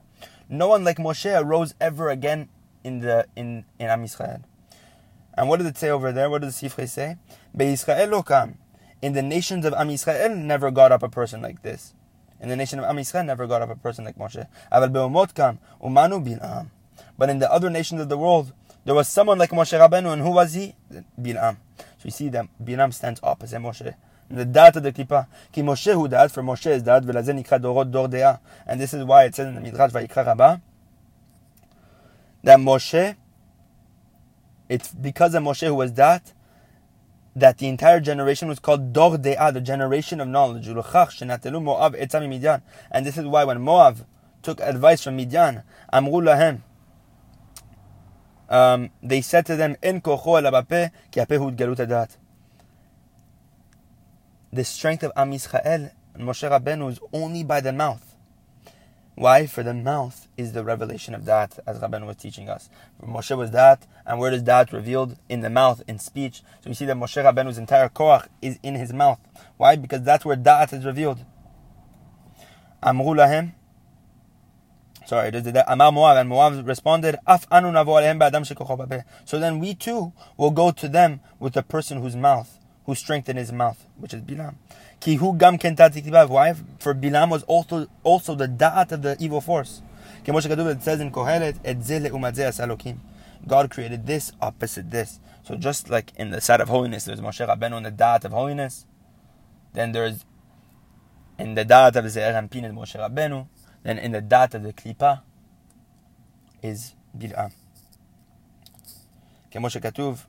No 0.50 0.68
one 0.68 0.84
like 0.84 0.98
Moshe 0.98 1.40
arose 1.40 1.76
ever 1.80 2.10
again 2.10 2.50
in 2.84 3.00
the 3.00 3.26
in 3.36 3.66
in 3.78 3.88
Am 3.88 4.04
Yisrael. 4.04 4.42
And 5.36 5.48
what 5.48 5.58
did 5.58 5.68
it 5.68 5.78
say 5.78 5.90
over 5.90 6.12
there? 6.12 6.30
What 6.30 6.42
did 6.42 6.50
the 6.50 6.54
Sifrei 6.54 6.90
say? 6.90 7.18
Be'Yisrael 7.56 8.10
lo 8.10 8.24
kam. 8.24 8.58
In 9.02 9.14
the 9.14 9.22
nations 9.22 9.66
of 9.66 9.74
Am 9.74 9.90
Yisrael 9.90 10.36
never 10.36 10.72
got 10.72 10.92
up 10.92 11.04
a 11.04 11.10
person 11.10 11.42
like 11.42 11.62
this. 11.62 11.94
In 12.42 12.50
the 12.50 12.56
nation 12.56 12.80
of 12.80 12.86
Am 12.86 12.98
Yisrael 12.98 13.26
never 13.26 13.46
got 13.48 13.62
up 13.62 13.70
a 13.70 13.76
person 13.76 14.06
like 14.06 14.18
Moshe. 14.18 14.48
Aval 14.72 14.92
be'umot 14.92 15.34
kam 15.36 15.60
umanu 15.84 16.24
bil'am. 16.24 16.72
But 17.18 17.30
in 17.30 17.40
the 17.40 17.52
other 17.52 17.70
nations 17.70 18.02
of 18.02 18.10
the 18.10 18.18
world, 18.18 18.54
there 18.86 18.96
was 18.96 19.08
someone 19.08 19.38
like 19.38 19.52
Moshe 19.52 19.78
Rabbeinu, 19.78 20.12
and 20.14 20.22
who 20.22 20.32
was 20.32 20.54
he? 20.54 20.76
Bil'am. 21.22 21.58
So 21.78 22.06
you 22.06 22.12
see 22.12 22.30
that 22.30 22.48
Bil'am 22.64 22.92
stands 22.94 23.20
opposite 23.22 23.60
Moshe 23.60 23.94
the 24.30 24.46
da'at 24.46 24.76
of 24.76 24.84
the 24.84 24.92
klipa. 24.92 25.28
Ki 25.52 25.62
Moshe 25.62 25.94
hu 25.94 26.08
da'at, 26.08 26.32
for 26.32 26.44
Moshe 26.44 26.68
is 26.68 26.84
da'at, 26.84 27.04
ולזה 27.04 27.44
nikra 27.44 27.60
dorot 27.60 27.92
dor 27.92 28.08
דעה. 28.08 28.40
And 28.66 28.80
this 28.80 28.94
is 28.94 29.04
why 29.04 29.26
it 29.26 29.36
says 29.36 29.48
in 29.48 29.56
the 29.56 29.62
Midrash 29.62 29.92
Vayikra 29.92 30.26
Rabbah, 30.26 30.58
that 32.44 32.60
Moshe, 32.60 33.16
it's 34.68 34.94
because 34.94 35.34
of 35.34 35.44
Moshe 35.44 35.66
who 35.66 35.76
was 35.76 35.94
that, 35.94 36.34
that 37.36 37.58
the 37.58 37.68
entire 37.68 38.00
generation 38.00 38.48
was 38.48 38.60
called 38.60 38.94
Dor 38.94 39.18
De'ah, 39.18 39.54
the 39.54 39.62
generation 39.62 40.20
of 40.20 40.28
knowledge. 40.28 40.68
And 40.68 43.06
this 43.06 43.18
is 43.18 43.26
why 43.26 43.44
when 43.44 43.62
Moab 43.62 44.06
took 44.42 44.60
advice 44.60 45.04
from 45.04 45.18
Midian, 45.18 45.64
Amru 45.92 46.22
lahem, 46.22 46.62
um, 48.50 48.90
they 49.04 49.22
said 49.22 49.46
to 49.46 49.56
them, 49.56 49.78
"In 49.84 50.02
kocho 50.02 50.44
el 50.44 50.64
ki 51.12 51.20
apehu 51.20 51.56
galut 51.56 52.10
the 54.55 54.65
strength 54.65 55.03
of 55.03 55.11
Am 55.17 55.33
Yisrael 55.33 55.91
and 56.15 56.23
Moshe 56.23 56.49
Rabbeinu 56.49 56.89
is 56.89 57.01
only 57.13 57.43
by 57.43 57.61
the 57.61 57.73
mouth. 57.73 58.15
Why? 59.17 59.47
For 59.47 59.65
the 59.65 59.75
mouth 59.75 60.29
is 60.37 60.53
the 60.53 60.63
revelation 60.63 61.13
of 61.13 61.25
that, 61.25 61.59
as 61.67 61.81
Rabbeinu 61.81 62.07
was 62.07 62.17
teaching 62.17 62.49
us. 62.49 62.71
Moshe 63.05 63.37
was 63.37 63.51
that, 63.51 63.89
and 64.07 64.21
where 64.21 64.33
is 64.33 64.45
that 64.45 64.73
revealed? 64.73 65.17
In 65.29 65.41
the 65.41 65.51
mouth, 65.51 65.83
in 65.89 65.99
speech. 65.99 66.43
So 66.61 66.71
we 66.71 66.75
see 66.75 66.85
that 66.85 66.97
Moshe 66.97 67.21
Rabbeinu's 67.21 67.59
entire 67.59 67.89
koach 67.89 68.29
is 68.41 68.61
in 68.63 68.77
his 68.77 68.93
mouth. 68.93 69.19
Why? 69.57 69.75
Because 69.75 70.03
that's 70.03 70.25
where 70.25 70.37
that 70.37 70.73
is 70.73 70.85
revealed. 70.85 71.19
Amru 72.81 73.15
lahem. 73.15 73.55
Sorry, 75.05 75.33
does 75.33 75.43
that 75.43 75.67
Amar 75.69 76.17
and 76.17 76.29
Moab 76.29 76.67
responded, 76.67 77.17
Af 77.27 77.47
anu 77.51 77.73
navo 77.73 79.05
So 79.25 79.39
then 79.41 79.59
we 79.59 79.75
too 79.75 80.13
will 80.37 80.53
go 80.53 80.71
to 80.71 80.89
them 80.89 81.21
with 81.41 81.55
the 81.55 81.63
person 81.65 82.01
whose 82.01 82.15
mouth 82.15 82.59
who 82.87 82.95
strengthened 82.95 83.39
his 83.39 83.53
mouth, 83.53 83.87
which 83.99 84.15
is 84.15 84.21
Bilam. 84.21 84.55
Ki 85.01 85.17
hu 85.17 85.37
gam 85.37 85.59
Why? 85.59 86.55
For 86.79 86.95
Bilam 86.95 87.31
was 87.31 87.43
also 87.45 87.87
also 88.03 88.35
the 88.35 88.49
da'at 88.49 88.93
of 88.93 89.03
the 89.03 89.17
evil 89.21 89.41
force. 89.41 89.83
It 90.27 90.83
says 90.83 91.01
in 91.01 91.11
Kohelet, 91.11 91.59
God 93.47 93.71
created 93.71 94.07
this 94.07 94.33
opposite 94.41 94.91
this. 94.91 95.21
So 95.43 95.57
just 95.57 95.91
like 95.91 96.13
in 96.17 96.31
the 96.31 96.41
side 96.41 96.61
of 96.63 96.69
holiness, 96.69 97.05
there's 97.05 97.21
Moshe 97.21 97.47
Rabbeinu 97.47 97.77
in 97.77 97.83
the 97.83 97.93
da'at 97.93 98.25
of 98.25 98.33
holiness. 98.33 98.87
Then 99.75 99.93
there's 99.93 100.25
in 101.39 101.55
the 101.55 101.65
da'at 101.65 101.97
of 101.97 102.05
Ze'er 102.07 102.33
Anpin 102.33 102.65
and 102.65 102.77
Moshe 102.77 102.97
Rabbeinu. 102.99 103.47
Then 103.83 103.99
in 103.99 104.13
the 104.13 104.23
da'at 104.23 104.55
of 104.55 104.63
the 104.63 104.73
Klipa 104.73 105.21
is 106.63 106.95
Bilam. 107.17 107.53
כמו 109.55 109.71
שכתוב, 109.71 110.27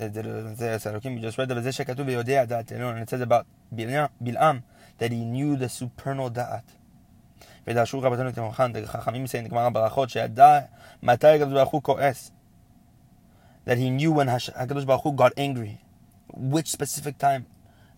we 0.00 1.20
just 1.20 1.38
read 1.38 1.52
וזה 1.56 1.72
שכתוב 1.72 2.06
ויודע 2.06 2.44
דעת 2.44 2.72
עליון, 2.72 2.98
and 2.98 3.06
it 3.06 3.10
says 3.10 3.22
about 3.22 3.44
בלעם, 4.20 4.60
that 4.98 5.10
he 5.10 5.24
knew 5.24 5.56
the 5.56 5.68
supernal 5.68 6.28
דעת. 6.28 6.72
ודרשו 7.66 8.00
רבותינו 8.00 8.28
את 8.28 8.38
המוכן, 8.38 8.86
חכמים 8.86 9.24
מסיים 9.24 9.48
גמר 9.48 9.60
הברכות, 9.60 10.10
שידע 10.10 10.60
מתי 11.02 11.26
הקדוש 11.26 11.52
ברוך 11.52 11.70
הוא 11.70 11.82
כועס. 11.82 12.30
That 13.66 13.78
he 13.78 14.00
knew 14.00 14.12
when 14.16 14.28
הקדוש 14.54 14.84
ברוך 14.84 15.02
הוא 15.02 15.18
got 15.18 15.32
angry. 15.38 15.76
Which 16.32 16.70
specific 16.76 17.18
time 17.18 17.42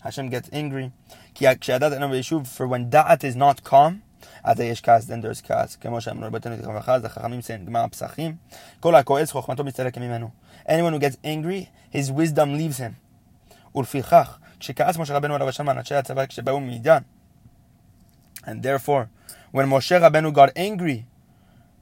Hashem 0.03 0.29
gets 0.29 0.49
angry. 0.51 0.89
כי 1.33 1.45
כשידעת 1.59 1.93
אינו 1.93 2.09
ביישוב, 2.09 2.49
for 2.57 2.61
when 2.61 2.89
דעת 2.89 3.23
is 3.23 3.35
not 3.35 3.69
calm, 3.69 4.02
אז 4.43 4.59
יש 4.59 4.81
כעס, 4.81 5.09
then 5.09 5.23
there's 5.23 5.47
כעס. 5.47 5.75
כמו 5.75 6.01
שאמרו 6.01 6.27
רבותינו 6.27 6.55
את 6.55 6.63
המוכן, 6.63 7.01
זה 7.01 7.09
חכמים 7.09 7.39
מסיים 7.39 7.65
גמר 7.65 7.79
הפסחים. 7.79 8.35
כל 8.79 8.95
הכועס 8.95 9.31
חוכמתו 9.31 9.63
מסתלק 9.63 9.97
ממנו. 9.97 10.29
Anyone 10.67 10.93
who 10.93 10.99
gets 10.99 11.17
angry, 11.23 11.95
his 11.95 12.11
wisdom 12.11 12.57
leaves 12.57 12.79
him. 12.79 12.93
ולפיכך, 13.75 14.37
כשכעס 14.59 14.97
משה 14.97 15.17
רבנו 15.17 15.35
עליו 15.35 15.49
השם 15.49 15.69
אנשי 15.69 15.95
הצבא 15.95 16.25
כשבאו 16.25 16.59
ממידיין, 16.59 17.03
and 18.45 18.63
therefore, 18.63 19.09
when 19.51 19.67
Moshe 19.67 19.99
Rabbeinu 19.99 20.33
got 20.33 20.51
angry, 20.55 21.05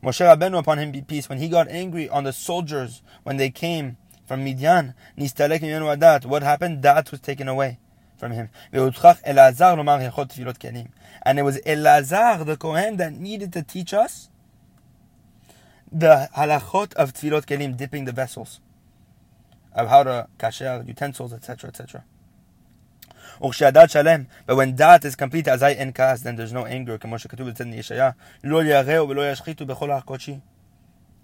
Moshe 0.03 0.25
Rabbeinu, 0.25 0.59
upon 0.59 0.79
him 0.79 0.91
be 0.91 1.01
peace, 1.01 1.29
when 1.29 1.37
he 1.37 1.47
got 1.47 1.67
angry 1.69 2.09
on 2.09 2.23
the 2.23 2.33
soldiers 2.33 3.01
when 3.23 3.37
they 3.37 3.49
came 3.49 3.97
from 4.25 4.43
Midian, 4.43 4.93
what 5.15 6.43
happened? 6.43 6.81
That 6.81 7.11
was 7.11 7.21
taken 7.21 7.47
away 7.47 7.79
from 8.22 8.30
him. 8.30 8.48
And 8.72 8.82
it 11.38 11.42
was 11.42 11.58
Elazar 11.66 12.46
the 12.46 12.56
Kohen 12.56 12.96
that 12.98 13.12
needed 13.12 13.52
to 13.52 13.62
teach 13.64 13.92
us 13.92 14.28
the 15.90 16.28
halachot 16.36 16.94
of 16.94 17.12
tevilat 17.12 17.46
kelim, 17.46 17.76
dipping 17.76 18.04
the 18.04 18.12
vessels, 18.12 18.60
of 19.74 19.88
how 19.88 20.04
to 20.04 20.28
kasher 20.38 20.86
utensils, 20.86 21.32
etc., 21.32 21.70
etc. 21.70 22.04
But 23.40 24.56
when 24.56 24.76
that 24.76 25.04
is 25.04 25.16
complete, 25.16 25.48
as 25.48 25.60
I 25.64 25.74
encast, 25.74 26.22
then 26.22 26.36
there's 26.36 26.52
no 26.52 26.64
anger. 26.64 26.96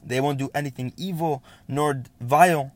They 0.04 0.20
won't 0.20 0.38
do 0.38 0.50
anything 0.52 0.92
evil 0.96 1.44
nor 1.68 2.02
vile 2.20 2.72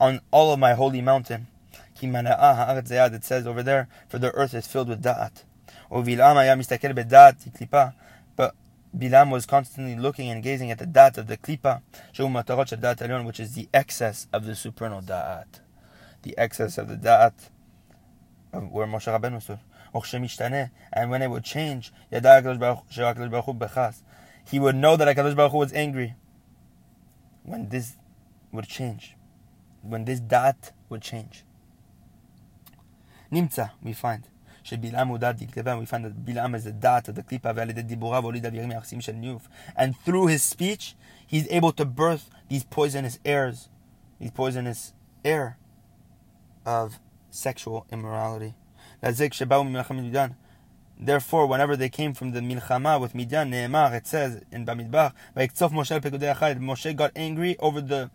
on 0.00 0.20
all 0.30 0.52
of 0.54 0.58
my 0.58 0.72
holy 0.72 1.02
mountain. 1.02 1.48
כי 1.95 2.07
מנעה 2.07 2.51
הארץ 2.51 2.87
זיד, 2.87 3.13
it 3.13 3.23
says 3.23 3.47
over 3.47 3.63
there, 3.63 3.87
for 4.09 4.17
the 4.19 4.31
earth 4.33 4.53
is 4.53 4.67
filled 4.67 4.89
with 4.89 5.01
דעת. 5.01 5.43
ובלעם 5.91 6.37
היה 6.37 6.55
מסתכל 6.55 6.93
בדעת 6.93 7.47
קליפה, 7.57 7.85
but 8.37 8.51
Bilam 8.97 9.29
was 9.29 9.45
constantly 9.45 9.95
looking 9.95 10.29
and 10.29 10.43
gazing 10.43 10.71
at 10.71 10.77
the 10.77 10.85
da'at 10.85 11.17
of 11.17 11.27
the 11.27 11.37
klipa, 11.37 11.79
שהוא 12.13 12.31
מטרות 12.31 12.67
של 12.67 12.75
דעת 12.75 13.01
עליון, 13.01 13.25
which 13.27 13.39
is 13.39 13.55
the 13.55 13.67
excess 13.73 14.27
of 14.33 14.45
the 14.45 14.55
supernal 14.55 15.01
da'at. 15.01 15.59
The 16.23 16.37
excess 16.37 16.77
of 16.77 16.87
the 16.87 16.95
da'at 16.95 17.49
where 18.51 18.85
Moshe 18.85 19.07
Rabbeinu 19.07 19.41
stood. 19.41 19.59
And 20.93 21.09
when 21.09 21.21
it 21.21 21.29
would 21.29 21.43
change, 21.43 21.91
he 22.09 22.19
would 24.59 24.75
know 24.75 24.95
that 24.95 25.15
HaKadosh 25.15 25.35
Baruch 25.35 25.51
Hu 25.51 25.57
was 25.57 25.73
angry. 25.73 26.15
When 27.43 27.69
this 27.69 27.97
would 28.51 28.67
change. 28.67 29.15
When 29.81 30.05
this 30.05 30.19
dot 30.19 30.71
would 30.89 31.01
change. 31.01 31.43
Nimtza, 33.35 33.71
we 33.83 33.93
find. 33.93 34.27
שבלעם 34.63 35.07
הוא 35.07 35.17
דעת 35.17 35.37
דקטבה, 35.37 35.79
we 35.79 35.85
find 35.85 36.05
that 36.05 36.25
בלעם 36.25 36.55
is 36.55 36.63
the 36.63 36.83
dot 36.83 37.09
of 37.09 37.15
the 37.15 37.23
klipa 37.23 37.51
ועל 37.55 37.69
ידי 37.69 37.81
דיבוריו 37.81 38.23
הוליד 38.23 38.45
אבירים 38.45 38.71
היחסים 38.71 39.01
של 39.01 39.11
ניוף. 39.11 39.47
And 39.75 39.95
through 40.05 40.27
his 40.27 40.43
speech, 40.43 40.95
he's 41.27 41.47
able 41.49 41.71
to 41.71 41.85
birth 41.85 42.29
these 42.49 42.63
poisonous 42.63 43.19
airs, 43.25 43.69
these 44.19 44.31
poisonous 44.31 44.93
air 45.25 45.57
of 46.65 46.99
sexual 47.31 47.85
immorality. 47.91 48.53
Therefore, 51.03 51.47
whenever 51.47 51.75
they 51.75 51.89
came 51.89 52.13
from 52.13 52.31
the 52.31 52.41
milchama 52.41 53.01
with 53.01 53.15
Midian, 53.15 53.49
Ne'emar, 53.49 53.91
it 53.95 54.05
says 54.05 54.43
in 54.51 54.65
Bamidbar, 54.65 55.13
Moshe 55.35 56.95
got 56.95 57.11
angry 57.15 57.57
over 57.57 57.81
the 57.81 58.11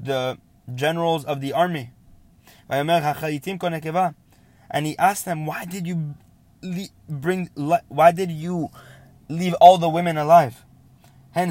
the 0.00 0.38
generals 0.72 1.24
of 1.24 1.40
the 1.40 1.52
army. 1.52 1.90
And 4.73 4.85
he 4.87 4.97
asked 4.97 5.23
them, 5.25 5.45
why 5.45 5.65
did 5.65 5.85
you 5.87 6.15
bring, 7.07 7.49
why 7.87 8.11
did 8.11 8.31
you 8.31 8.69
leave 9.29 9.53
all 9.61 9.77
the 9.77 9.87
women 9.87 10.17
alive? 10.17 10.65
They 11.35 11.47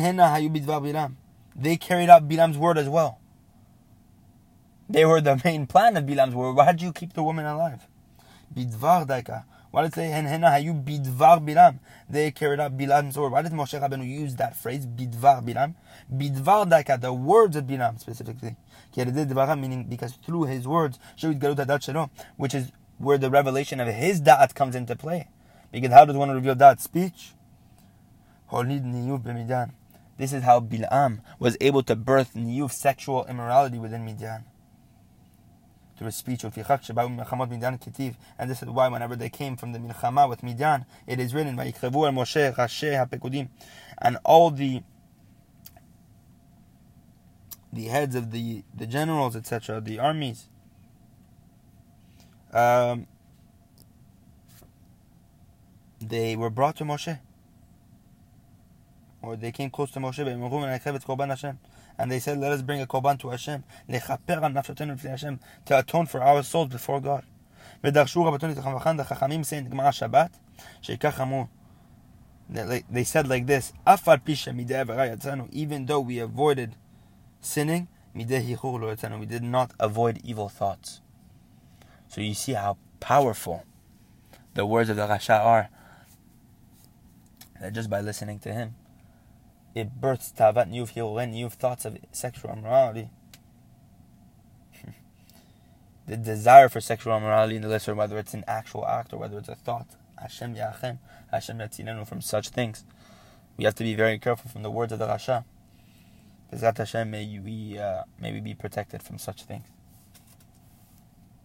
carried 1.76 2.10
out 2.10 2.28
Bilam's 2.28 2.58
word 2.58 2.78
as 2.78 2.88
well. 2.88 3.20
They 4.88 5.04
were 5.04 5.20
the 5.20 5.40
main 5.44 5.66
plan 5.66 5.96
of 5.96 6.04
Bilam's 6.04 6.34
word. 6.34 6.54
Why 6.54 6.72
did 6.72 6.82
you 6.82 6.92
keep 6.92 7.12
the 7.12 7.22
women 7.22 7.46
alive? 7.46 7.86
Bidvar 8.54 9.06
daika. 9.06 9.44
Why 9.70 9.82
did 9.84 9.94
say 9.94 10.08
hen 10.08 10.26
hena 10.26 10.48
hayu 10.48 10.84
bidvar 10.84 11.40
bilam? 11.42 11.78
They 12.10 12.30
carried 12.30 12.60
out 12.60 12.76
Bilam's 12.76 13.16
word. 13.16 13.32
Why 13.32 13.40
did 13.40 13.52
Moshe 13.52 13.80
Rabbeinu 13.80 14.06
use 14.06 14.36
that 14.36 14.54
phrase 14.54 14.84
bidvar 14.86 15.42
bilam? 15.42 15.76
Bidvar 16.14 16.68
daika, 16.68 17.00
the 17.00 17.14
words 17.14 17.56
of 17.56 17.64
Bilam 17.64 17.98
specifically. 17.98 18.56
Meaning 18.94 19.84
because 19.88 20.12
through 20.12 20.42
his 20.42 20.68
words, 20.68 20.98
which 22.36 22.54
is 22.54 22.70
where 23.02 23.18
the 23.18 23.30
revelation 23.30 23.80
of 23.80 23.88
his 23.88 24.22
da'at 24.22 24.54
comes 24.54 24.74
into 24.74 24.96
play. 24.96 25.28
Because 25.70 25.90
how 25.92 26.04
does 26.04 26.16
one 26.16 26.30
reveal 26.30 26.54
da'at? 26.54 26.80
Speech. 26.80 27.32
This 30.18 30.32
is 30.32 30.42
how 30.42 30.60
Bilam 30.60 31.20
was 31.38 31.56
able 31.60 31.82
to 31.84 31.96
birth 31.96 32.34
niyuf 32.34 32.70
sexual 32.70 33.24
immorality 33.26 33.78
within 33.78 34.04
Midian 34.04 34.44
through 35.96 36.06
his 36.06 36.16
speech 36.16 36.44
of 36.44 36.56
umm 36.56 37.16
Midian 37.50 37.78
and 38.38 38.50
this 38.50 38.62
is 38.62 38.68
why 38.68 38.88
whenever 38.88 39.16
they 39.16 39.28
came 39.30 39.56
from 39.56 39.72
the 39.72 39.78
Milchama 39.78 40.28
with 40.28 40.42
Midian, 40.42 40.84
it 41.06 41.18
is 41.18 41.34
written 41.34 41.58
and 43.98 44.18
all 44.24 44.50
the 44.50 44.82
the 47.72 47.84
heads 47.84 48.14
of 48.14 48.32
the, 48.32 48.64
the 48.76 48.86
generals, 48.86 49.34
etc., 49.34 49.80
the 49.80 49.98
armies, 49.98 50.48
um, 52.53 53.07
they 55.99 56.35
were 56.35 56.49
brought 56.49 56.75
to 56.77 56.83
Moshe. 56.83 57.19
Or 59.21 59.35
they 59.35 59.51
came 59.51 59.69
close 59.69 59.91
to 59.91 59.99
Moshe, 59.99 61.57
and 61.99 62.11
they 62.11 62.19
said, 62.19 62.37
Let 62.37 62.51
us 62.51 62.61
bring 62.61 62.81
a 62.81 62.87
korban 62.87 63.19
to 63.19 63.29
Hashem, 63.29 63.63
to 65.65 65.79
atone 65.79 66.05
for 66.05 66.21
our 66.21 66.43
souls 66.43 66.69
before 66.69 67.01
God. 67.01 67.23
ודרשו 67.83 68.25
רבותינו 68.25 68.53
את 68.53 68.99
החכמים 68.99 69.41
saying, 69.41 69.69
גמרא 69.69 69.91
שבת, 69.91 70.37
שכך 70.81 71.21
אמרו, 71.21 71.45
they 72.51 73.03
said 73.03 73.27
like 73.27 73.45
this, 73.45 73.73
אף 73.83 74.07
על 74.07 74.17
פי 74.17 74.35
שמדי 74.35 74.75
עבירה 74.75 75.07
יצאנו, 75.07 75.45
even 75.51 75.87
though 75.87 76.01
we 76.01 76.37
avoided 76.37 76.75
sinning, 77.43 77.85
מדי 78.15 78.37
היכור 78.37 78.79
לא 78.79 78.93
יצאנו, 78.93 79.23
we 79.23 79.25
did 79.25 79.43
not 79.43 79.83
avoid 79.83 80.25
evil 80.25 80.49
thoughts. 80.59 81.00
So 82.12 82.20
you 82.20 82.34
see 82.34 82.52
how 82.52 82.76
powerful 83.00 83.64
the 84.52 84.66
words 84.66 84.90
of 84.90 84.96
the 84.96 85.06
Rasha 85.06 85.42
are, 85.42 85.70
that 87.58 87.72
just 87.72 87.88
by 87.88 88.02
listening 88.02 88.38
to 88.40 88.52
him, 88.52 88.74
it 89.74 89.98
births 89.98 90.30
tavat 90.30 90.70
hiruren, 90.70 91.32
niyuf 91.32 91.52
thoughts 91.52 91.86
of 91.86 91.96
sexual 92.10 92.52
immorality. 92.52 93.08
the 96.06 96.18
desire 96.18 96.68
for 96.68 96.82
sexual 96.82 97.16
immorality 97.16 97.56
in 97.56 97.62
the 97.62 97.68
listener, 97.68 97.94
whether 97.94 98.18
it's 98.18 98.34
an 98.34 98.44
actual 98.46 98.86
act 98.86 99.14
or 99.14 99.16
whether 99.16 99.38
it's 99.38 99.48
a 99.48 99.54
thought. 99.54 99.86
Hashem 100.20 100.54
yachem, 100.54 100.98
Hashem 101.30 101.56
yatzilenu 101.56 102.06
from 102.06 102.20
such 102.20 102.50
things. 102.50 102.84
We 103.56 103.64
have 103.64 103.76
to 103.76 103.84
be 103.84 103.94
very 103.94 104.18
careful 104.18 104.50
from 104.50 104.62
the 104.62 104.70
words 104.70 104.92
of 104.92 104.98
the 104.98 105.06
Rasha. 105.06 105.46
Bezat 106.52 106.76
Hashem, 106.76 107.10
may 107.10 107.38
we, 107.42 107.78
uh, 107.78 108.02
may 108.20 108.34
we 108.34 108.40
be 108.40 108.52
protected 108.52 109.02
from 109.02 109.16
such 109.16 109.44
things. 109.44 109.64